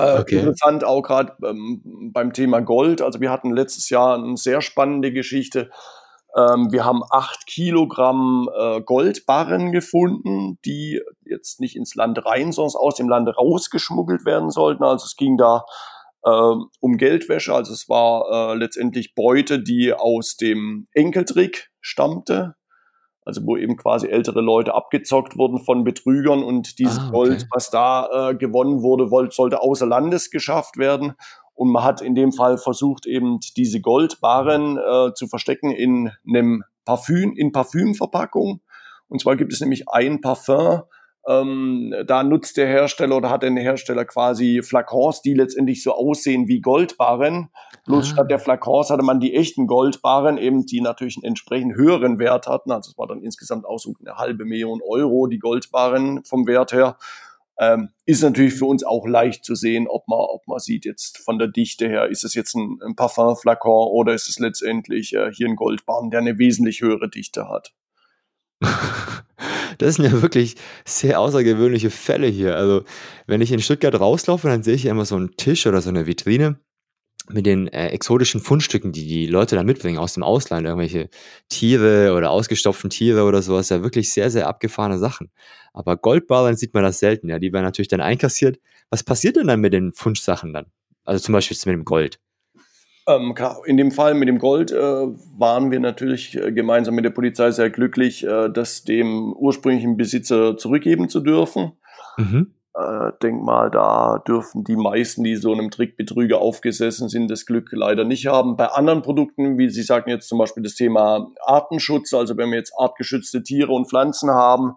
Äh, 0.00 0.20
okay. 0.20 0.38
Interessant 0.38 0.84
auch 0.84 1.02
gerade 1.02 1.36
ähm, 1.44 2.10
beim 2.12 2.32
Thema 2.32 2.60
Gold. 2.60 3.02
Also 3.02 3.20
wir 3.20 3.30
hatten 3.30 3.50
letztes 3.52 3.90
Jahr 3.90 4.14
eine 4.14 4.36
sehr 4.36 4.62
spannende 4.62 5.12
Geschichte. 5.12 5.70
Ähm, 6.36 6.70
wir 6.70 6.84
haben 6.84 7.02
acht 7.10 7.46
Kilogramm 7.46 8.48
äh, 8.56 8.80
Goldbarren 8.80 9.72
gefunden, 9.72 10.58
die 10.64 11.00
jetzt 11.24 11.60
nicht 11.60 11.76
ins 11.76 11.94
Land 11.94 12.24
rein, 12.24 12.52
sondern 12.52 12.80
aus 12.80 12.94
dem 12.94 13.08
Land 13.08 13.28
rausgeschmuggelt 13.36 14.24
werden 14.24 14.50
sollten. 14.50 14.84
Also 14.84 15.04
es 15.04 15.16
ging 15.16 15.36
da 15.36 15.64
äh, 16.24 16.54
um 16.80 16.96
Geldwäsche. 16.96 17.54
Also 17.54 17.72
es 17.72 17.88
war 17.88 18.52
äh, 18.52 18.54
letztendlich 18.56 19.14
Beute, 19.14 19.62
die 19.62 19.92
aus 19.92 20.36
dem 20.36 20.86
Enkeltrick 20.92 21.70
stammte. 21.80 22.54
Also 23.30 23.46
wo 23.46 23.56
eben 23.56 23.76
quasi 23.76 24.08
ältere 24.08 24.40
Leute 24.40 24.74
abgezockt 24.74 25.38
wurden 25.38 25.60
von 25.60 25.84
Betrügern 25.84 26.42
und 26.42 26.80
dieses 26.80 26.98
ah, 26.98 27.02
okay. 27.02 27.12
Gold, 27.12 27.46
was 27.54 27.70
da 27.70 28.30
äh, 28.30 28.34
gewonnen 28.34 28.82
wurde, 28.82 29.12
wollte, 29.12 29.32
sollte 29.36 29.62
außer 29.62 29.86
Landes 29.86 30.32
geschafft 30.32 30.78
werden. 30.78 31.12
Und 31.54 31.70
man 31.70 31.84
hat 31.84 32.00
in 32.00 32.16
dem 32.16 32.32
Fall 32.32 32.58
versucht, 32.58 33.06
eben 33.06 33.38
diese 33.56 33.80
Goldbarren 33.80 34.78
äh, 34.78 35.14
zu 35.14 35.28
verstecken 35.28 35.70
in 35.70 36.10
einem 36.26 36.64
Parfüm, 36.84 37.34
in 37.36 37.52
Parfümverpackung. 37.52 38.62
Und 39.06 39.20
zwar 39.20 39.36
gibt 39.36 39.52
es 39.52 39.60
nämlich 39.60 39.88
ein 39.88 40.20
Parfum, 40.20 40.82
ähm, 41.28 41.94
da 42.06 42.22
nutzt 42.22 42.56
der 42.56 42.66
Hersteller 42.66 43.16
oder 43.16 43.30
hat 43.30 43.42
der 43.42 43.52
Hersteller 43.52 44.04
quasi 44.04 44.62
Flakons, 44.62 45.20
die 45.20 45.34
letztendlich 45.34 45.82
so 45.82 45.92
aussehen 45.92 46.48
wie 46.48 46.60
Goldbarren. 46.60 47.50
Bloß 47.86 48.10
ah. 48.10 48.14
statt 48.14 48.30
der 48.30 48.38
Flakons 48.38 48.90
hatte 48.90 49.02
man 49.02 49.20
die 49.20 49.34
echten 49.34 49.66
Goldbarren, 49.66 50.38
eben 50.38 50.64
die 50.64 50.80
natürlich 50.80 51.16
einen 51.18 51.24
entsprechend 51.24 51.76
höheren 51.76 52.18
Wert 52.18 52.46
hatten. 52.46 52.70
Also 52.70 52.92
es 52.92 52.98
war 52.98 53.06
dann 53.06 53.22
insgesamt 53.22 53.66
auch 53.66 53.78
so 53.78 53.92
eine 54.00 54.16
halbe 54.16 54.44
Million 54.44 54.80
Euro, 54.82 55.26
die 55.26 55.38
Goldbarren 55.38 56.24
vom 56.24 56.46
Wert 56.46 56.72
her. 56.72 56.96
Ähm, 57.58 57.90
ist 58.06 58.22
natürlich 58.22 58.54
für 58.54 58.64
uns 58.64 58.82
auch 58.84 59.06
leicht 59.06 59.44
zu 59.44 59.54
sehen, 59.54 59.86
ob 59.86 60.08
man, 60.08 60.18
ob 60.18 60.48
man 60.48 60.58
sieht 60.58 60.86
jetzt 60.86 61.18
von 61.18 61.38
der 61.38 61.48
Dichte 61.48 61.86
her, 61.86 62.08
ist 62.08 62.24
es 62.24 62.32
jetzt 62.32 62.54
ein, 62.54 62.78
ein 62.82 62.96
Parfumflakon 62.96 63.88
oder 63.88 64.14
ist 64.14 64.30
es 64.30 64.38
letztendlich 64.38 65.12
äh, 65.12 65.30
hier 65.30 65.46
ein 65.46 65.56
Goldbarren, 65.56 66.10
der 66.10 66.20
eine 66.20 66.38
wesentlich 66.38 66.80
höhere 66.80 67.10
Dichte 67.10 67.50
hat. 67.50 67.74
Das 69.82 69.96
sind 69.96 70.04
ja 70.04 70.22
wirklich 70.22 70.56
sehr 70.84 71.20
außergewöhnliche 71.20 71.90
Fälle 71.90 72.26
hier. 72.26 72.56
Also, 72.56 72.84
wenn 73.26 73.40
ich 73.40 73.52
in 73.52 73.60
Stuttgart 73.60 73.98
rauslaufe, 73.98 74.48
dann 74.48 74.62
sehe 74.62 74.74
ich 74.74 74.86
immer 74.86 75.04
so 75.04 75.16
einen 75.16 75.36
Tisch 75.36 75.66
oder 75.66 75.80
so 75.80 75.90
eine 75.90 76.06
Vitrine 76.06 76.58
mit 77.28 77.46
den 77.46 77.68
äh, 77.68 77.88
exotischen 77.88 78.40
Fundstücken, 78.40 78.92
die 78.92 79.06
die 79.06 79.26
Leute 79.26 79.56
dann 79.56 79.66
mitbringen 79.66 79.98
aus 79.98 80.14
dem 80.14 80.22
Ausland, 80.22 80.66
irgendwelche 80.66 81.08
Tiere 81.48 82.14
oder 82.14 82.30
ausgestopften 82.30 82.90
Tiere 82.90 83.24
oder 83.24 83.42
sowas, 83.42 83.68
ja 83.68 83.82
wirklich 83.82 84.12
sehr, 84.12 84.30
sehr 84.30 84.48
abgefahrene 84.48 84.98
Sachen. 84.98 85.30
Aber 85.72 85.96
Goldbarren 85.96 86.56
sieht 86.56 86.74
man 86.74 86.82
das 86.82 86.98
selten, 86.98 87.28
ja, 87.28 87.38
die 87.38 87.52
werden 87.52 87.64
natürlich 87.64 87.88
dann 87.88 88.00
einkassiert. 88.00 88.58
Was 88.90 89.04
passiert 89.04 89.36
denn 89.36 89.46
dann 89.46 89.60
mit 89.60 89.72
den 89.72 89.92
Fundsachen 89.92 90.52
dann? 90.52 90.66
Also 91.04 91.22
zum 91.24 91.32
Beispiel 91.32 91.56
mit 91.66 91.74
dem 91.74 91.84
Gold. 91.84 92.18
Ähm, 93.16 93.34
in 93.64 93.76
dem 93.76 93.90
Fall 93.90 94.14
mit 94.14 94.28
dem 94.28 94.38
Gold 94.38 94.72
äh, 94.72 95.06
waren 95.38 95.70
wir 95.70 95.80
natürlich 95.80 96.36
äh, 96.36 96.52
gemeinsam 96.52 96.94
mit 96.94 97.04
der 97.04 97.10
Polizei 97.10 97.50
sehr 97.50 97.70
glücklich, 97.70 98.26
äh, 98.26 98.48
das 98.48 98.84
dem 98.84 99.32
ursprünglichen 99.32 99.96
Besitzer 99.96 100.56
zurückgeben 100.56 101.08
zu 101.08 101.20
dürfen. 101.20 101.72
Mhm. 102.16 102.52
Äh, 102.74 103.12
denk 103.22 103.42
mal, 103.42 103.70
da 103.70 104.22
dürfen 104.26 104.62
die 104.62 104.76
meisten, 104.76 105.24
die 105.24 105.34
so 105.36 105.52
einem 105.52 105.70
Trickbetrüger 105.70 106.40
aufgesessen 106.40 107.08
sind, 107.08 107.28
das 107.28 107.44
Glück 107.44 107.70
leider 107.72 108.04
nicht 108.04 108.26
haben. 108.26 108.56
Bei 108.56 108.66
anderen 108.66 109.02
Produkten, 109.02 109.58
wie 109.58 109.68
Sie 109.68 109.82
sagen 109.82 110.08
jetzt 110.08 110.28
zum 110.28 110.38
Beispiel 110.38 110.62
das 110.62 110.76
Thema 110.76 111.30
Artenschutz, 111.44 112.14
also 112.14 112.36
wenn 112.36 112.50
wir 112.50 112.58
jetzt 112.58 112.72
artgeschützte 112.78 113.42
Tiere 113.42 113.72
und 113.72 113.88
Pflanzen 113.88 114.30
haben, 114.30 114.76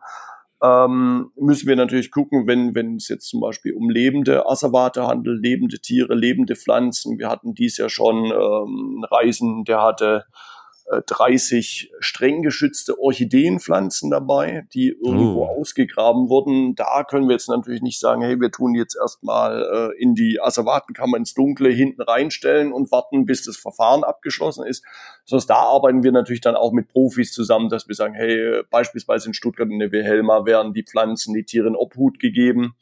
ähm, 0.64 1.32
müssen 1.36 1.68
wir 1.68 1.76
natürlich 1.76 2.10
gucken, 2.10 2.48
wenn, 2.48 2.74
wenn 2.74 2.96
es 2.96 3.10
jetzt 3.10 3.28
zum 3.28 3.42
Beispiel 3.42 3.74
um 3.74 3.90
lebende 3.90 4.48
Asservate 4.48 5.06
handelt, 5.06 5.44
lebende 5.44 5.80
Tiere, 5.80 6.16
lebende 6.16 6.56
Pflanzen. 6.56 7.20
Wir 7.20 7.30
hatten 7.30 7.54
dies 7.54 7.78
ja 7.78 7.90
schon 7.90 8.26
ähm, 8.28 9.06
Reisen, 9.12 9.66
der 9.66 9.82
hatte 9.82 10.24
30 10.86 11.92
äh, 11.92 11.96
streng 12.00 12.42
geschützte 12.42 13.00
Orchideenpflanzen 13.00 14.12
dabei, 14.12 14.68
die 14.74 14.90
irgendwo 14.90 15.44
oh. 15.44 15.60
ausgegraben 15.60 16.30
wurden. 16.30 16.76
Da 16.76 17.04
können 17.04 17.28
wir 17.28 17.34
jetzt 17.34 17.50
natürlich 17.50 17.82
nicht 17.82 18.00
sagen, 18.00 18.22
hey, 18.22 18.40
wir 18.40 18.52
tun 18.52 18.76
jetzt 18.76 18.96
erstmal 18.96 19.92
äh, 19.98 20.02
in 20.02 20.16
die 20.16 20.40
Asservatenkammer 20.42 21.18
ins 21.18 21.34
Dunkle 21.34 21.70
hinten 21.70 22.02
reinstellen 22.02 22.74
und 22.74 22.92
warten, 22.92 23.26
bis 23.26 23.44
das 23.44 23.58
Verfahren 23.58 24.04
abgeschlossen 24.04 24.66
ist. 24.66 24.84
Sonst 25.26 25.48
da 25.48 25.56
arbeiten 25.56 26.04
wir 26.04 26.12
natürlich 26.12 26.42
dann 26.42 26.56
auch 26.56 26.74
mit 26.74 26.90
Profis 26.90 27.32
zusammen, 27.32 27.70
dass 27.70 27.88
wir 27.88 27.96
sagen, 27.96 28.14
hey, 28.14 28.64
beispielsweise 28.70 29.28
in 29.28 29.34
Stuttgart 29.34 29.70
in 29.70 29.80
der 29.80 29.92
Wilhelma 29.92 30.46
werden 30.46 30.74
die 30.74 30.84
Pflanzen, 30.84 31.34
die 31.34 31.46
Tiere 31.46 31.68
in 31.68 31.76
Obhut 31.76 32.20
gegeben. 32.20 32.76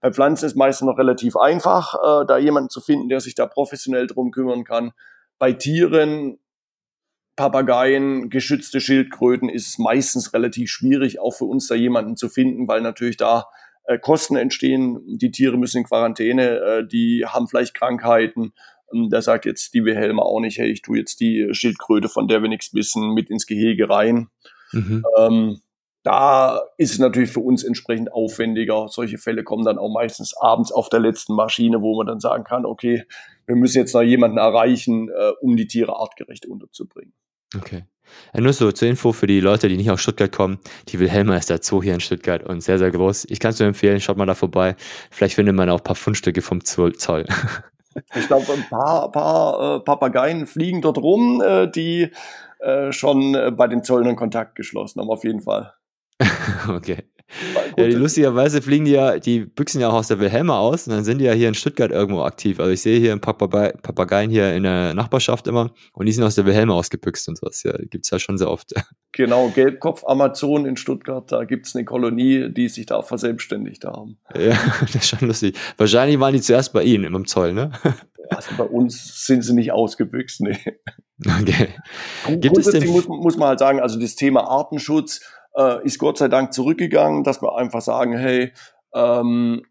Bei 0.00 0.12
Pflanzen 0.12 0.46
ist 0.46 0.56
meistens 0.56 0.86
noch 0.86 0.98
relativ 0.98 1.36
einfach, 1.36 1.94
äh, 1.94 2.26
da 2.26 2.38
jemanden 2.38 2.68
zu 2.68 2.80
finden, 2.80 3.08
der 3.08 3.20
sich 3.20 3.34
da 3.34 3.46
professionell 3.46 4.06
drum 4.06 4.30
kümmern 4.30 4.64
kann. 4.64 4.92
Bei 5.38 5.52
Tieren 5.52 6.38
Papageien, 7.36 8.30
geschützte 8.30 8.80
Schildkröten 8.80 9.48
ist 9.48 9.78
meistens 9.78 10.32
relativ 10.32 10.70
schwierig, 10.70 11.20
auch 11.20 11.32
für 11.32 11.44
uns 11.44 11.68
da 11.68 11.74
jemanden 11.74 12.16
zu 12.16 12.28
finden, 12.28 12.66
weil 12.66 12.80
natürlich 12.80 13.18
da 13.18 13.46
äh, 13.84 13.98
Kosten 13.98 14.36
entstehen. 14.36 15.00
Die 15.06 15.30
Tiere 15.30 15.58
müssen 15.58 15.78
in 15.78 15.84
Quarantäne, 15.84 16.58
äh, 16.58 16.86
die 16.86 17.24
haben 17.26 17.46
vielleicht 17.46 17.74
Krankheiten. 17.74 18.52
Ähm, 18.92 19.10
da 19.10 19.20
sagt 19.20 19.44
jetzt 19.44 19.74
die 19.74 19.84
Wilhelma 19.84 20.22
auch 20.22 20.40
nicht, 20.40 20.58
hey, 20.58 20.70
ich 20.70 20.82
tue 20.82 20.98
jetzt 20.98 21.20
die 21.20 21.48
Schildkröte, 21.52 22.08
von 22.08 22.26
der 22.26 22.42
wir 22.42 22.48
nichts 22.48 22.72
wissen, 22.74 23.12
mit 23.12 23.30
ins 23.30 23.46
Gehege 23.46 23.90
rein. 23.90 24.28
Mhm. 24.72 25.04
Ähm, 25.18 25.60
da 26.02 26.60
ist 26.78 26.92
es 26.92 26.98
natürlich 27.00 27.30
für 27.30 27.40
uns 27.40 27.64
entsprechend 27.64 28.12
aufwendiger. 28.12 28.86
Solche 28.88 29.18
Fälle 29.18 29.42
kommen 29.42 29.64
dann 29.64 29.76
auch 29.76 29.92
meistens 29.92 30.36
abends 30.36 30.70
auf 30.70 30.88
der 30.88 31.00
letzten 31.00 31.34
Maschine, 31.34 31.82
wo 31.82 31.96
man 31.96 32.06
dann 32.06 32.20
sagen 32.20 32.44
kann, 32.44 32.64
okay, 32.64 33.04
wir 33.46 33.56
müssen 33.56 33.78
jetzt 33.78 33.92
noch 33.92 34.02
jemanden 34.02 34.38
erreichen, 34.38 35.08
äh, 35.08 35.32
um 35.40 35.56
die 35.56 35.66
Tiere 35.66 35.98
artgerecht 35.98 36.46
unterzubringen. 36.46 37.12
Okay. 37.54 37.84
Ja, 38.32 38.40
nur 38.40 38.52
so 38.52 38.70
zur 38.72 38.88
Info 38.88 39.12
für 39.12 39.26
die 39.26 39.40
Leute, 39.40 39.68
die 39.68 39.76
nicht 39.76 39.90
aus 39.90 40.00
Stuttgart 40.00 40.32
kommen. 40.32 40.58
Die 40.88 40.98
Wilhelma 40.98 41.36
ist 41.36 41.50
der 41.50 41.62
Zoo 41.62 41.82
hier 41.82 41.94
in 41.94 42.00
Stuttgart 42.00 42.42
und 42.44 42.60
sehr, 42.60 42.78
sehr 42.78 42.90
groß. 42.90 43.26
Ich 43.28 43.40
kann 43.40 43.50
es 43.50 43.58
nur 43.58 43.68
empfehlen, 43.68 44.00
schaut 44.00 44.16
mal 44.16 44.26
da 44.26 44.34
vorbei. 44.34 44.76
Vielleicht 45.10 45.34
findet 45.34 45.54
man 45.54 45.68
auch 45.70 45.78
ein 45.78 45.84
paar 45.84 45.96
Fundstücke 45.96 46.42
vom 46.42 46.64
Zoll. 46.64 47.26
Ich 48.14 48.26
glaube, 48.26 48.52
ein 48.52 48.66
paar, 48.68 49.10
paar 49.10 49.76
äh, 49.76 49.80
Papageien 49.80 50.46
fliegen 50.46 50.82
dort 50.82 50.98
rum, 50.98 51.42
äh, 51.42 51.66
die 51.66 52.10
äh, 52.60 52.92
schon 52.92 53.34
äh, 53.34 53.50
bei 53.50 53.68
den 53.68 53.82
Zöllnern 53.82 54.16
Kontakt 54.16 54.54
geschlossen 54.54 55.00
haben, 55.00 55.08
auf 55.08 55.24
jeden 55.24 55.40
Fall. 55.40 55.72
okay. 56.68 57.04
Ja, 57.76 57.86
die, 57.86 57.92
lustigerweise 57.92 58.62
fliegen 58.62 58.84
die 58.84 58.92
ja, 58.92 59.18
die 59.18 59.40
büchsen 59.40 59.80
ja 59.80 59.88
auch 59.88 59.94
aus 59.94 60.08
der 60.08 60.20
Wilhelma 60.20 60.58
aus 60.58 60.86
und 60.86 60.94
dann 60.94 61.04
sind 61.04 61.18
die 61.18 61.24
ja 61.24 61.32
hier 61.32 61.48
in 61.48 61.54
Stuttgart 61.54 61.90
irgendwo 61.90 62.22
aktiv. 62.22 62.60
Also 62.60 62.72
ich 62.72 62.80
sehe 62.80 63.00
hier 63.00 63.12
ein 63.12 63.20
paar 63.20 63.36
Papageien 63.36 64.30
hier 64.30 64.54
in 64.54 64.62
der 64.62 64.94
Nachbarschaft 64.94 65.46
immer 65.46 65.72
und 65.92 66.06
die 66.06 66.12
sind 66.12 66.24
aus 66.24 66.36
der 66.36 66.46
Wilhelma 66.46 66.74
ausgebüxt 66.74 67.28
und 67.28 67.38
sowas. 67.38 67.62
Ja, 67.64 67.72
gibt 67.78 68.04
es 68.04 68.10
ja 68.10 68.18
schon 68.18 68.38
sehr 68.38 68.50
oft. 68.50 68.72
Genau, 69.12 69.48
Gelbkopf-Amazon 69.48 70.66
in 70.66 70.76
Stuttgart, 70.76 71.32
da 71.32 71.44
gibt 71.44 71.66
es 71.66 71.74
eine 71.74 71.86
Kolonie, 71.86 72.52
die 72.52 72.68
sich 72.68 72.84
da 72.84 73.00
verselbstständigt 73.00 73.86
haben. 73.86 74.18
Ja, 74.34 74.58
das 74.82 74.94
ist 74.94 75.08
schon 75.08 75.26
lustig. 75.26 75.56
Wahrscheinlich 75.78 76.20
waren 76.20 76.34
die 76.34 76.42
zuerst 76.42 76.74
bei 76.74 76.82
Ihnen 76.82 77.14
im 77.14 77.26
Zoll, 77.26 77.54
ne? 77.54 77.70
Also 78.28 78.50
bei 78.58 78.64
uns 78.64 79.24
sind 79.24 79.42
sie 79.42 79.54
nicht 79.54 79.70
ausgebüxt, 79.70 80.40
nee. 80.40 80.58
Okay. 81.24 81.68
Gibt 82.40 82.58
es 82.58 82.70
denn 82.70 82.86
muss, 82.88 83.06
muss 83.06 83.36
man 83.36 83.50
halt 83.50 83.60
sagen, 83.60 83.80
also 83.80 83.98
das 83.98 84.16
Thema 84.16 84.48
Artenschutz 84.48 85.20
äh, 85.56 85.84
ist 85.84 85.98
Gott 85.98 86.18
sei 86.18 86.28
Dank 86.28 86.52
zurückgegangen, 86.52 87.24
dass 87.24 87.42
wir 87.42 87.56
einfach 87.56 87.80
sagen, 87.80 88.16
hey, 88.16 88.52
ähm, 88.94 89.62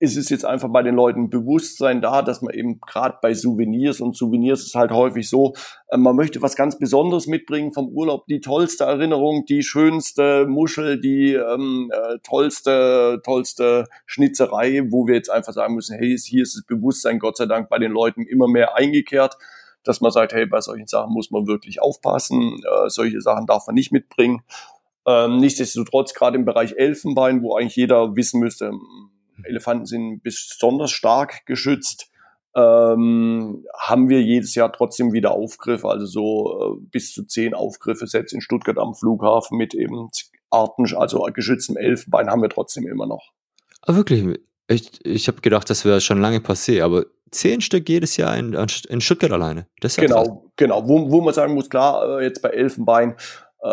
ist 0.00 0.16
es 0.16 0.28
jetzt 0.28 0.44
einfach 0.44 0.68
bei 0.70 0.82
den 0.82 0.94
Leuten 0.94 1.30
Bewusstsein 1.30 2.02
da, 2.02 2.20
dass 2.20 2.42
man 2.42 2.52
eben 2.52 2.80
gerade 2.80 3.18
bei 3.22 3.32
Souvenirs 3.32 4.00
und 4.00 4.16
Souvenirs 4.16 4.62
ist 4.62 4.74
halt 4.74 4.90
häufig 4.90 5.28
so, 5.28 5.54
äh, 5.88 5.96
man 5.96 6.16
möchte 6.16 6.42
was 6.42 6.56
ganz 6.56 6.78
Besonderes 6.78 7.26
mitbringen 7.26 7.72
vom 7.72 7.88
Urlaub, 7.88 8.26
die 8.26 8.40
tollste 8.40 8.84
Erinnerung, 8.84 9.44
die 9.46 9.62
schönste 9.62 10.46
Muschel, 10.46 11.00
die 11.00 11.34
ähm, 11.34 11.90
äh, 11.92 12.18
tollste, 12.22 13.20
tollste 13.24 13.86
Schnitzerei, 14.04 14.82
wo 14.90 15.06
wir 15.06 15.14
jetzt 15.14 15.30
einfach 15.30 15.52
sagen 15.52 15.74
müssen, 15.74 15.96
hey, 15.96 16.16
hier 16.18 16.42
ist 16.42 16.56
das 16.56 16.64
Bewusstsein 16.66 17.18
Gott 17.18 17.36
sei 17.36 17.46
Dank 17.46 17.68
bei 17.68 17.78
den 17.78 17.92
Leuten 17.92 18.22
immer 18.22 18.48
mehr 18.48 18.76
eingekehrt, 18.76 19.36
dass 19.84 20.00
man 20.00 20.10
sagt, 20.10 20.32
hey, 20.32 20.46
bei 20.46 20.60
solchen 20.60 20.86
Sachen 20.86 21.12
muss 21.12 21.30
man 21.30 21.46
wirklich 21.46 21.80
aufpassen, 21.80 22.60
äh, 22.64 22.88
solche 22.88 23.20
Sachen 23.20 23.46
darf 23.46 23.66
man 23.66 23.74
nicht 23.74 23.92
mitbringen. 23.92 24.42
Ähm, 25.06 25.38
nichtsdestotrotz, 25.38 26.14
gerade 26.14 26.36
im 26.36 26.44
Bereich 26.44 26.74
Elfenbein, 26.76 27.42
wo 27.42 27.56
eigentlich 27.56 27.76
jeder 27.76 28.16
wissen 28.16 28.40
müsste, 28.40 28.72
Elefanten 29.44 29.86
sind 29.86 30.22
besonders 30.22 30.90
stark 30.90 31.44
geschützt, 31.46 32.10
ähm, 32.56 33.64
haben 33.76 34.08
wir 34.08 34.22
jedes 34.22 34.54
Jahr 34.54 34.72
trotzdem 34.72 35.12
wieder 35.12 35.32
Aufgriffe, 35.32 35.88
also 35.88 36.06
so 36.06 36.78
äh, 36.78 36.86
bis 36.90 37.12
zu 37.12 37.24
zehn 37.24 37.52
Aufgriffe, 37.52 38.06
selbst 38.06 38.32
in 38.32 38.40
Stuttgart 38.40 38.78
am 38.78 38.94
Flughafen 38.94 39.58
mit 39.58 39.74
eben 39.74 40.08
Arten, 40.50 40.84
also 40.96 41.26
geschütztem 41.34 41.76
Elfenbein 41.76 42.30
haben 42.30 42.42
wir 42.42 42.48
trotzdem 42.48 42.86
immer 42.86 43.06
noch. 43.06 43.32
Ah, 43.82 43.96
wirklich? 43.96 44.38
Ich, 44.68 45.04
ich 45.04 45.28
habe 45.28 45.40
gedacht, 45.40 45.68
das 45.68 45.84
wäre 45.84 46.00
schon 46.00 46.20
lange 46.20 46.38
passé, 46.38 46.82
aber 46.82 47.06
zehn 47.32 47.60
Stück 47.60 47.88
jedes 47.88 48.16
Jahr 48.16 48.36
in, 48.36 48.54
in 48.54 49.00
Stuttgart 49.00 49.32
alleine. 49.32 49.66
Das 49.80 49.96
ja 49.96 50.04
genau, 50.04 50.22
krass. 50.22 50.52
genau. 50.56 50.88
Wo, 50.88 51.10
wo 51.10 51.20
man 51.20 51.34
sagen 51.34 51.54
muss, 51.54 51.68
klar, 51.68 52.20
äh, 52.20 52.24
jetzt 52.24 52.40
bei 52.40 52.50
Elfenbein 52.50 53.16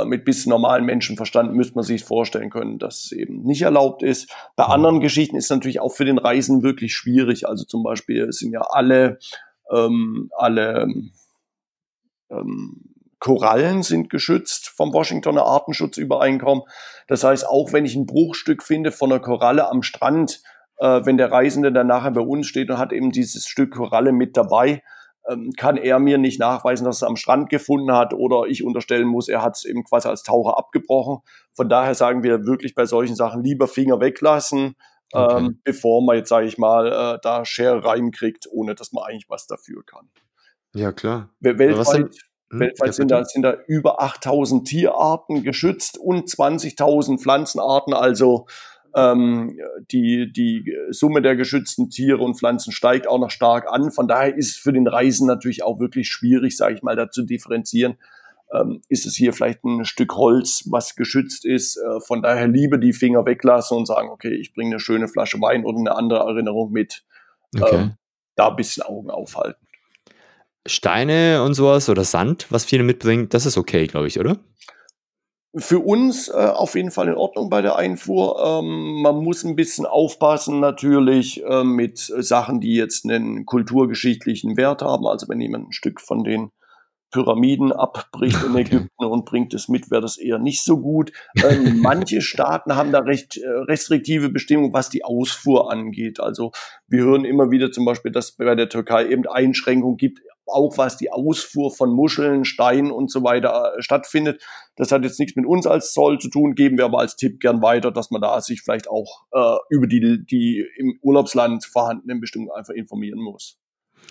mit 0.05 0.23
bis 0.23 0.45
normalen 0.45 0.85
Menschenverstand 0.85 1.53
müsste 1.53 1.75
man 1.75 1.83
sich 1.83 2.03
vorstellen 2.03 2.49
können, 2.49 2.79
dass 2.79 3.05
es 3.05 3.11
eben 3.11 3.43
nicht 3.43 3.61
erlaubt 3.63 4.03
ist. 4.03 4.33
Bei 4.55 4.63
anderen 4.63 5.01
Geschichten 5.01 5.35
ist 5.35 5.45
es 5.45 5.49
natürlich 5.49 5.81
auch 5.81 5.93
für 5.93 6.05
den 6.05 6.17
Reisen 6.17 6.63
wirklich 6.63 6.93
schwierig. 6.93 7.47
Also 7.47 7.65
zum 7.65 7.83
Beispiel 7.83 8.31
sind 8.31 8.53
ja 8.53 8.61
alle, 8.61 9.19
ähm, 9.69 10.29
alle 10.37 10.87
ähm, 12.29 12.91
Korallen 13.21 13.83
sind 13.83 14.09
geschützt 14.09 14.69
vom 14.69 14.93
Washingtoner 14.93 15.43
Artenschutzübereinkommen. 15.43 16.63
Das 17.07 17.23
heißt, 17.23 17.47
auch 17.47 17.71
wenn 17.71 17.85
ich 17.85 17.95
ein 17.95 18.07
Bruchstück 18.07 18.63
finde 18.63 18.91
von 18.91 19.11
einer 19.11 19.21
Koralle 19.21 19.69
am 19.69 19.83
Strand, 19.83 20.41
äh, 20.77 21.05
wenn 21.05 21.17
der 21.17 21.31
Reisende 21.31 21.71
dann 21.71 21.87
nachher 21.87 22.11
bei 22.11 22.21
uns 22.21 22.47
steht 22.47 22.71
und 22.71 22.79
hat 22.79 22.91
eben 22.91 23.11
dieses 23.11 23.45
Stück 23.45 23.75
Koralle 23.75 24.11
mit 24.11 24.35
dabei, 24.35 24.81
kann 25.57 25.77
er 25.77 25.99
mir 25.99 26.17
nicht 26.17 26.39
nachweisen, 26.39 26.85
dass 26.85 27.01
er 27.01 27.07
am 27.07 27.15
Strand 27.15 27.49
gefunden 27.49 27.91
hat 27.91 28.13
oder 28.13 28.45
ich 28.47 28.63
unterstellen 28.63 29.07
muss, 29.07 29.27
er 29.27 29.41
hat 29.41 29.55
es 29.55 29.65
eben 29.65 29.83
quasi 29.83 30.07
als 30.07 30.23
Taucher 30.23 30.57
abgebrochen. 30.57 31.19
Von 31.53 31.69
daher 31.69 31.95
sagen 31.95 32.23
wir 32.23 32.45
wirklich 32.45 32.75
bei 32.75 32.85
solchen 32.85 33.15
Sachen 33.15 33.43
lieber 33.43 33.67
Finger 33.67 33.99
weglassen, 33.99 34.75
okay. 35.13 35.37
ähm, 35.37 35.61
bevor 35.63 36.03
man 36.03 36.17
jetzt, 36.17 36.29
sage 36.29 36.47
ich 36.47 36.57
mal, 36.57 36.87
äh, 36.87 37.19
da 37.21 37.45
Schere 37.45 37.85
reinkriegt, 37.85 38.47
ohne 38.51 38.75
dass 38.75 38.91
man 38.91 39.03
eigentlich 39.03 39.29
was 39.29 39.47
dafür 39.47 39.83
kann. 39.85 40.09
Ja, 40.73 40.91
klar. 40.91 41.29
Weltweit, 41.39 42.15
hm, 42.49 42.59
weltweit 42.59 42.93
sind, 42.93 43.11
da, 43.11 43.23
sind 43.23 43.43
da 43.43 43.55
über 43.67 44.01
8000 44.01 44.67
Tierarten 44.67 45.43
geschützt 45.43 45.97
und 45.97 46.29
20.000 46.29 47.19
Pflanzenarten, 47.19 47.93
also 47.93 48.47
ähm, 48.95 49.57
die, 49.91 50.31
die 50.31 50.75
Summe 50.89 51.21
der 51.21 51.35
geschützten 51.35 51.89
Tiere 51.89 52.19
und 52.19 52.37
Pflanzen 52.37 52.71
steigt 52.71 53.07
auch 53.07 53.19
noch 53.19 53.31
stark 53.31 53.67
an. 53.71 53.91
Von 53.91 54.07
daher 54.07 54.35
ist 54.35 54.51
es 54.51 54.57
für 54.57 54.73
den 54.73 54.87
Reisen 54.87 55.27
natürlich 55.27 55.63
auch 55.63 55.79
wirklich 55.79 56.09
schwierig, 56.09 56.57
sage 56.57 56.75
ich 56.75 56.83
mal, 56.83 56.95
da 56.95 57.09
zu 57.09 57.23
differenzieren. 57.23 57.97
Ähm, 58.53 58.81
ist 58.89 59.05
es 59.05 59.15
hier 59.15 59.31
vielleicht 59.31 59.63
ein 59.63 59.85
Stück 59.85 60.15
Holz, 60.15 60.63
was 60.69 60.95
geschützt 60.95 61.45
ist? 61.45 61.77
Äh, 61.77 62.01
von 62.01 62.21
daher 62.21 62.47
lieber 62.47 62.77
die 62.77 62.93
Finger 62.93 63.25
weglassen 63.25 63.77
und 63.77 63.85
sagen, 63.85 64.09
okay, 64.09 64.33
ich 64.33 64.53
bringe 64.53 64.71
eine 64.71 64.79
schöne 64.79 65.07
Flasche 65.07 65.39
Wein 65.39 65.63
oder 65.63 65.79
eine 65.79 65.95
andere 65.95 66.19
Erinnerung 66.19 66.71
mit. 66.71 67.03
Okay. 67.55 67.75
Ähm, 67.75 67.91
da 68.35 68.49
ein 68.49 68.55
bisschen 68.55 68.83
Augen 68.83 69.09
aufhalten. 69.09 69.65
Steine 70.65 71.43
und 71.43 71.53
sowas 71.53 71.89
oder 71.89 72.03
Sand, 72.03 72.47
was 72.49 72.65
viele 72.65 72.83
mitbringen, 72.83 73.29
das 73.29 73.45
ist 73.45 73.57
okay, 73.57 73.87
glaube 73.87 74.07
ich, 74.07 74.19
oder? 74.19 74.37
Für 75.55 75.79
uns 75.79 76.29
äh, 76.29 76.31
auf 76.31 76.75
jeden 76.75 76.91
Fall 76.91 77.09
in 77.09 77.15
Ordnung 77.15 77.49
bei 77.49 77.61
der 77.61 77.75
Einfuhr. 77.75 78.41
Ähm, 78.43 79.01
man 79.01 79.17
muss 79.17 79.43
ein 79.43 79.55
bisschen 79.55 79.85
aufpassen 79.85 80.59
natürlich 80.59 81.43
äh, 81.43 81.63
mit 81.63 81.97
Sachen, 81.99 82.61
die 82.61 82.75
jetzt 82.75 83.05
einen 83.05 83.45
kulturgeschichtlichen 83.45 84.55
Wert 84.55 84.81
haben. 84.81 85.05
Also 85.05 85.27
wenn 85.27 85.41
jemand 85.41 85.69
ein 85.69 85.73
Stück 85.73 85.99
von 85.99 86.23
den 86.23 86.51
Pyramiden 87.11 87.73
abbricht 87.73 88.41
in 88.43 88.55
Ägypten 88.55 89.05
und 89.05 89.25
bringt 89.25 89.53
es 89.53 89.67
mit, 89.67 89.91
wäre 89.91 90.01
das 90.01 90.17
eher 90.17 90.39
nicht 90.39 90.63
so 90.63 90.79
gut. 90.79 91.11
Ähm, 91.43 91.79
manche 91.81 92.21
Staaten 92.21 92.75
haben 92.75 92.93
da 92.93 92.99
recht 92.99 93.37
äh, 93.37 93.47
restriktive 93.47 94.29
Bestimmungen, 94.29 94.73
was 94.73 94.89
die 94.89 95.03
Ausfuhr 95.03 95.69
angeht. 95.69 96.21
Also 96.21 96.51
wir 96.87 97.03
hören 97.03 97.25
immer 97.25 97.51
wieder 97.51 97.71
zum 97.73 97.83
Beispiel, 97.83 98.13
dass 98.13 98.31
bei 98.31 98.55
der 98.55 98.69
Türkei 98.69 99.09
eben 99.09 99.27
Einschränkungen 99.27 99.97
gibt, 99.97 100.21
auch 100.51 100.77
was 100.77 100.97
die 100.97 101.11
Ausfuhr 101.11 101.71
von 101.71 101.91
Muscheln, 101.91 102.45
Steinen 102.45 102.91
und 102.91 103.11
so 103.11 103.23
weiter 103.23 103.73
äh, 103.77 103.81
stattfindet. 103.81 104.41
Das 104.75 104.91
hat 104.91 105.03
jetzt 105.03 105.19
nichts 105.19 105.35
mit 105.35 105.45
uns 105.45 105.67
als 105.67 105.93
Zoll 105.93 106.19
zu 106.19 106.29
tun, 106.29 106.55
geben 106.55 106.77
wir 106.77 106.85
aber 106.85 106.99
als 106.99 107.15
Tipp 107.15 107.39
gern 107.39 107.61
weiter, 107.61 107.91
dass 107.91 108.11
man 108.11 108.21
da 108.21 108.39
sich 108.41 108.61
vielleicht 108.61 108.89
auch 108.89 109.23
äh, 109.31 109.57
über 109.69 109.87
die, 109.87 110.25
die 110.25 110.65
im 110.77 110.99
Urlaubsland 111.01 111.65
vorhandenen 111.65 112.19
Bestimmungen 112.19 112.51
einfach 112.51 112.73
informieren 112.73 113.19
muss. 113.19 113.57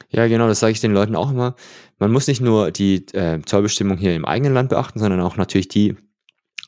Ja, 0.09 0.27
genau, 0.27 0.49
das 0.49 0.61
sage 0.61 0.73
ich 0.73 0.81
den 0.81 0.93
Leuten 0.93 1.17
auch 1.17 1.31
immer. 1.31 1.55
Man 1.99 2.11
muss 2.11 2.27
nicht 2.27 2.41
nur 2.41 2.71
die 2.71 3.07
äh, 3.13 3.41
Zollbestimmung 3.43 3.99
hier 3.99 4.15
im 4.15 4.25
eigenen 4.25 4.55
Land 4.55 4.71
beachten, 4.71 4.99
sondern 4.99 5.21
auch 5.21 5.37
natürlich 5.37 5.69
die 5.69 5.97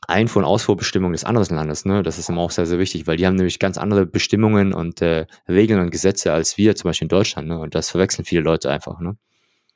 Einfuhr- 0.09 0.43
und 0.43 0.49
Ausfuhrbestimmungen 0.49 1.13
des 1.13 1.25
anderen 1.25 1.57
Landes. 1.57 1.85
Ne? 1.85 2.03
Das 2.03 2.19
ist 2.19 2.29
immer 2.29 2.41
auch 2.41 2.51
sehr, 2.51 2.67
sehr 2.67 2.79
wichtig, 2.79 3.07
weil 3.07 3.17
die 3.17 3.27
haben 3.27 3.37
nämlich 3.37 3.59
ganz 3.59 3.79
andere 3.79 4.05
Bestimmungen 4.05 4.73
und 4.73 5.01
äh, 5.01 5.27
Regeln 5.49 5.81
und 5.81 5.91
Gesetze 5.91 6.33
als 6.33 6.59
wir, 6.59 6.75
zum 6.75 6.89
Beispiel 6.89 7.07
in 7.07 7.11
Deutschland. 7.11 7.49
Ne? 7.49 7.59
Und 7.59 7.75
das 7.75 7.91
verwechseln 7.91 8.25
viele 8.25 8.43
Leute 8.43 8.71
einfach. 8.71 9.01
Ne? 9.01 9.17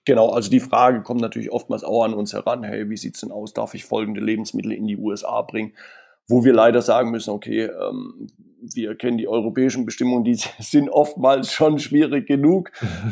Genau, 0.06 0.30
also 0.30 0.48
die 0.48 0.60
Frage 0.60 1.02
kommt 1.02 1.20
natürlich 1.20 1.50
oftmals 1.50 1.82
auch 1.82 2.04
an 2.04 2.14
uns 2.14 2.32
heran, 2.32 2.62
hey, 2.62 2.88
wie 2.88 2.96
sieht's 2.96 3.20
denn 3.20 3.32
aus, 3.32 3.52
darf 3.52 3.74
ich 3.74 3.84
folgende 3.84 4.20
Lebensmittel 4.20 4.72
in 4.72 4.86
die 4.86 4.96
USA 4.96 5.42
bringen? 5.42 5.72
Wo 6.28 6.44
wir 6.44 6.52
leider 6.52 6.80
sagen 6.80 7.10
müssen, 7.10 7.30
okay, 7.30 7.64
ähm, 7.64 8.28
wir 8.60 8.94
kennen 8.94 9.18
die 9.18 9.26
europäischen 9.26 9.84
Bestimmungen, 9.84 10.22
die 10.22 10.34
sind 10.60 10.88
oftmals 10.88 11.52
schon 11.52 11.80
schwierig 11.80 12.26
genug, 12.28 12.70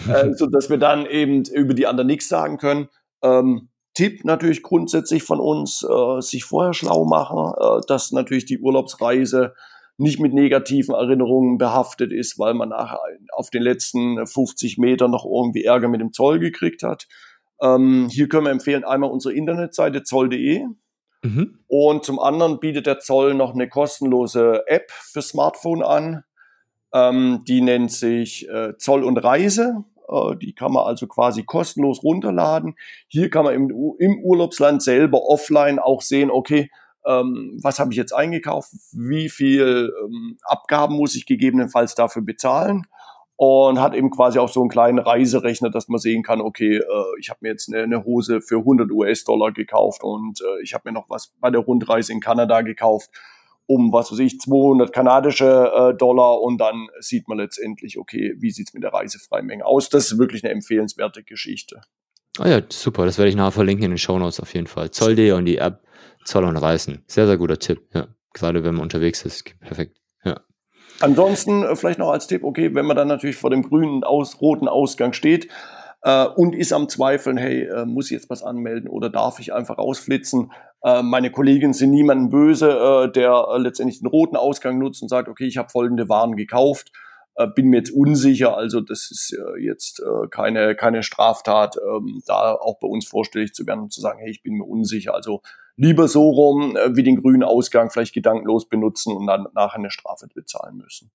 äh, 0.09 0.33
so 0.37 0.47
dass 0.47 0.71
wir 0.71 0.79
dann 0.79 1.05
eben 1.05 1.45
über 1.47 1.75
die 1.75 1.89
anderen 1.89 2.07
nichts 2.07 2.29
sagen 2.29 2.59
können. 2.59 2.89
Ähm, 3.23 3.71
Tipp 3.95 4.25
natürlich 4.25 4.63
grundsätzlich 4.63 5.25
von 5.25 5.41
uns, 5.41 5.85
äh, 5.85 6.21
sich 6.21 6.45
vorher 6.45 6.75
schlau 6.75 7.05
machen, 7.05 7.55
äh, 7.59 7.81
dass 7.89 8.13
natürlich 8.13 8.45
die 8.45 8.61
Urlaubsreise 8.61 9.55
nicht 9.97 10.19
mit 10.21 10.35
negativen 10.35 10.95
Erinnerungen 10.95 11.59
behaftet 11.59 12.13
ist, 12.13 12.39
weil 12.39 12.55
man 12.55 12.71
nachher 12.71 13.01
auf 13.33 13.51
den 13.51 13.63
letzten 13.63 14.27
50 14.27 14.79
Metern 14.79 15.11
noch 15.11 15.25
irgendwie 15.25 15.65
Ärger 15.65 15.89
mit 15.89 16.01
dem 16.01 16.13
Zoll 16.13 16.41
gekriegt 16.41 16.83
hat. 16.83 17.07
Ähm, 17.61 18.09
hier 18.11 18.29
können 18.29 18.47
wir 18.47 18.51
empfehlen 18.51 18.85
einmal 18.85 19.11
unsere 19.11 19.35
Internetseite 19.35 20.03
zoll.de. 20.03 20.65
Mhm. 21.23 21.59
Und 21.69 22.05
zum 22.05 22.19
anderen 22.19 22.61
bietet 22.61 22.87
der 22.87 22.99
Zoll 22.99 23.35
noch 23.35 23.55
eine 23.55 23.69
kostenlose 23.69 24.65
App 24.67 24.91
für 24.91 25.23
Smartphone 25.23 25.83
an. 25.83 26.25
Ähm, 26.93 27.45
die 27.47 27.61
nennt 27.61 27.93
sich 27.93 28.49
äh, 28.49 28.77
Zoll 28.77 29.05
und 29.05 29.19
Reise. 29.19 29.85
Äh, 30.09 30.37
die 30.37 30.55
kann 30.55 30.73
man 30.73 30.87
also 30.87 31.07
quasi 31.07 31.45
kostenlos 31.45 32.03
runterladen. 32.03 32.77
Hier 33.09 33.31
kann 33.31 33.45
man 33.45 33.55
im, 33.55 33.71
im 33.99 34.19
Urlaubsland 34.23 34.83
selber 34.83 35.23
offline 35.29 35.79
auch 35.79 36.03
sehen, 36.03 36.31
okay, 36.31 36.71
ähm, 37.07 37.59
was 37.63 37.79
habe 37.79 37.93
ich 37.93 37.97
jetzt 37.97 38.13
eingekauft, 38.13 38.73
wie 38.93 39.29
viel 39.29 39.93
ähm, 40.05 40.39
Abgaben 40.43 40.97
muss 40.97 41.15
ich 41.15 41.27
gegebenenfalls 41.27 41.95
dafür 41.95 42.23
bezahlen 42.23 42.87
und 43.37 43.81
hat 43.81 43.95
eben 43.95 44.11
quasi 44.11 44.39
auch 44.39 44.49
so 44.49 44.61
einen 44.61 44.71
kleinen 44.71 44.99
Reiserechner, 44.99 45.71
dass 45.71 45.89
man 45.89 45.99
sehen 45.99 46.23
kann, 46.23 46.41
okay, 46.41 46.77
äh, 46.77 47.05
ich 47.19 47.31
habe 47.31 47.39
mir 47.43 47.51
jetzt 47.51 47.73
eine, 47.73 47.83
eine, 47.83 48.05
Hose 48.05 48.41
für 48.41 48.59
100 48.59 48.91
US-Dollar 48.91 49.53
gekauft 49.53 50.05
und 50.05 50.41
äh, 50.41 50.63
ich 50.63 50.75
habe 50.75 50.89
mir 50.89 50.93
noch 50.93 51.11
was 51.11 51.33
bei 51.41 51.51
der 51.51 51.61
Rundreise 51.61 52.13
in 52.13 52.21
Kanada 52.21 52.63
gekauft 52.63 53.11
um, 53.67 53.93
was 53.93 54.13
weiß 54.13 54.19
ich, 54.19 54.41
200 54.41 54.93
kanadische 54.93 55.73
äh, 55.75 55.97
Dollar 55.97 56.41
und 56.41 56.59
dann 56.59 56.89
sieht 57.01 57.29
man 57.29 57.39
letztendlich, 57.39 57.99
okay, 57.99 58.35
wie 58.39 58.51
sieht's 58.51 58.75
mit 58.75 58.83
der 58.83 58.93
Reisefreimenge 58.93 59.65
aus. 59.65 59.89
Das 59.89 60.13
ist 60.13 60.19
wirklich 60.19 60.45
eine 60.45 60.53
empfehlenswerte 60.53 61.23
Geschichte. 61.23 61.81
Ah 62.39 62.49
ja, 62.49 62.61
super, 62.69 63.07
das 63.07 63.17
werde 63.17 63.31
ich 63.31 63.37
nachher 63.37 63.53
verlinken 63.53 63.87
in 63.87 63.91
den 63.93 63.99
Show 63.99 64.19
Notes 64.19 64.41
auf 64.41 64.53
jeden 64.55 64.67
Fall. 64.67 64.91
Zoll.de 64.91 65.33
und 65.33 65.47
die 65.47 65.59
App 65.59 65.83
Zoll 66.25 66.45
und 66.45 66.57
Reißen. 66.57 67.05
Sehr, 67.07 67.27
sehr 67.27 67.37
guter 67.37 67.59
Tipp, 67.59 67.83
ja. 67.95 68.09
gerade 68.33 68.65
wenn 68.65 68.75
man 68.75 68.83
unterwegs 68.83 69.25
ist. 69.25 69.45
Perfekt. 69.61 69.99
Ja. 70.25 70.41
Ansonsten 71.01 71.63
äh, 71.65 71.77
vielleicht 71.77 71.99
noch 71.99 72.11
als 72.11 72.27
Tipp, 72.27 72.45
okay, 72.45 72.75
wenn 72.75 72.87
man 72.87 72.97
dann 72.97 73.09
natürlich 73.09 73.37
vor 73.37 73.51
dem 73.51 73.63
grünen, 73.63 74.05
aus, 74.05 74.41
roten 74.41 74.69
Ausgang 74.69 75.13
steht 75.13 75.49
äh, 76.03 76.27
und 76.27 76.55
ist 76.55 76.73
am 76.73 76.89
Zweifeln, 76.89 77.37
hey, 77.37 77.65
äh, 77.65 77.85
muss 77.85 78.07
ich 78.07 78.13
jetzt 78.13 78.31
was 78.31 78.43
anmelden 78.43 78.89
oder 78.89 79.11
darf 79.11 79.41
ich 79.41 79.53
einfach 79.53 79.79
rausflitzen? 79.79 80.53
Äh, 80.83 81.03
meine 81.03 81.31
Kolleginnen 81.31 81.73
sind 81.73 81.91
niemandem 81.91 82.31
böse, 82.31 83.11
der 83.15 83.47
letztendlich 83.59 84.01
den 84.01 84.09
roten 84.09 84.37
Ausgang 84.37 84.79
nutzt 84.79 85.03
und 85.03 85.09
sagt, 85.09 85.29
okay, 85.29 85.47
ich 85.47 85.57
habe 85.57 85.71
folgende 85.71 86.09
Waren 86.09 86.37
gekauft 86.37 86.93
bin 87.57 87.67
mir 87.67 87.79
jetzt 87.79 87.91
unsicher, 87.91 88.57
also 88.57 88.81
das 88.81 89.11
ist 89.11 89.37
jetzt 89.59 90.01
keine, 90.31 90.77
keine 90.77 91.03
Straftat, 91.03 91.77
ähm, 91.85 92.23
da 92.27 92.53
auch 92.53 92.79
bei 92.79 92.87
uns 92.87 93.09
vorstellig 93.09 93.53
zu 93.55 93.67
werden 93.67 93.81
und 93.81 93.93
zu 93.93 94.01
sagen, 94.01 94.21
hey, 94.21 94.31
ich 94.31 94.45
bin 94.45 94.55
mir 94.55 94.65
unsicher. 94.65 95.17
Also 95.17 95.43
lieber 95.77 96.09
so 96.09 96.31
rum, 96.31 96.77
äh, 96.77 96.97
wie 96.97 97.03
den 97.03 97.21
grünen 97.21 97.43
Ausgang 97.43 97.91
vielleicht 97.91 98.15
gedankenlos 98.15 98.69
benutzen 98.69 99.13
und 99.15 99.27
dann 99.27 99.47
nachher 99.55 99.79
eine 99.79 99.91
Strafe 99.91 100.27
bezahlen 100.33 100.77
müssen. 100.77 101.11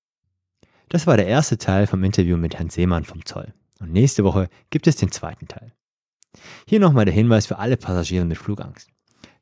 Das 0.90 1.06
war 1.06 1.18
der 1.18 1.28
erste 1.28 1.58
Teil 1.58 1.88
vom 1.88 2.04
Interview 2.04 2.38
mit 2.38 2.56
Herrn 2.56 2.70
Seemann 2.70 3.06
vom 3.06 3.26
Zoll. 3.26 3.54
Und 3.80 3.94
nächste 3.94 4.24
Woche 4.24 4.50
gibt 4.70 4.88
es 4.88 4.96
den 4.96 5.12
zweiten 5.12 5.48
Teil. 5.48 5.74
Hier 6.68 6.80
nochmal 6.80 7.06
der 7.06 7.14
Hinweis 7.14 7.48
für 7.48 7.60
alle 7.60 7.78
Passagiere 7.78 8.26
mit 8.26 8.38
Flugangst. 8.38 8.90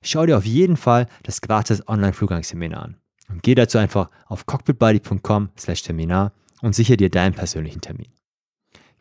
Schau 0.02 0.26
dir 0.26 0.38
auf 0.38 0.46
jeden 0.46 0.78
Fall 0.78 1.08
das 1.24 1.42
gratis 1.42 1.88
Online-Flugangst-Seminar 1.88 2.84
an. 2.84 2.98
Und 3.30 3.44
geh 3.44 3.56
dazu 3.56 3.78
einfach 3.78 4.10
auf 4.28 4.46
cockpitbuddy.com 4.46 5.50
slash 5.58 5.84
Seminar 5.84 6.32
und 6.62 6.76
sichere 6.76 6.98
dir 6.98 7.10
deinen 7.10 7.34
persönlichen 7.34 7.82
Termin. 7.82 8.12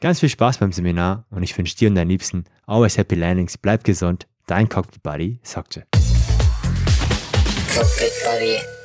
Ganz 0.00 0.20
viel 0.20 0.28
Spaß 0.28 0.58
beim 0.58 0.72
Seminar 0.72 1.24
und 1.30 1.42
ich 1.42 1.56
wünsche 1.56 1.76
dir 1.76 1.88
und 1.88 1.94
deinen 1.94 2.08
Liebsten 2.08 2.44
always 2.66 2.98
happy 2.98 3.14
landings, 3.14 3.56
bleib 3.56 3.84
gesund, 3.84 4.26
dein 4.46 4.68
Cockpit 4.68 5.02
Buddy, 5.02 5.38
Sokje. 5.42 5.86
Cockpit 7.76 8.12
Buddy. 8.24 8.75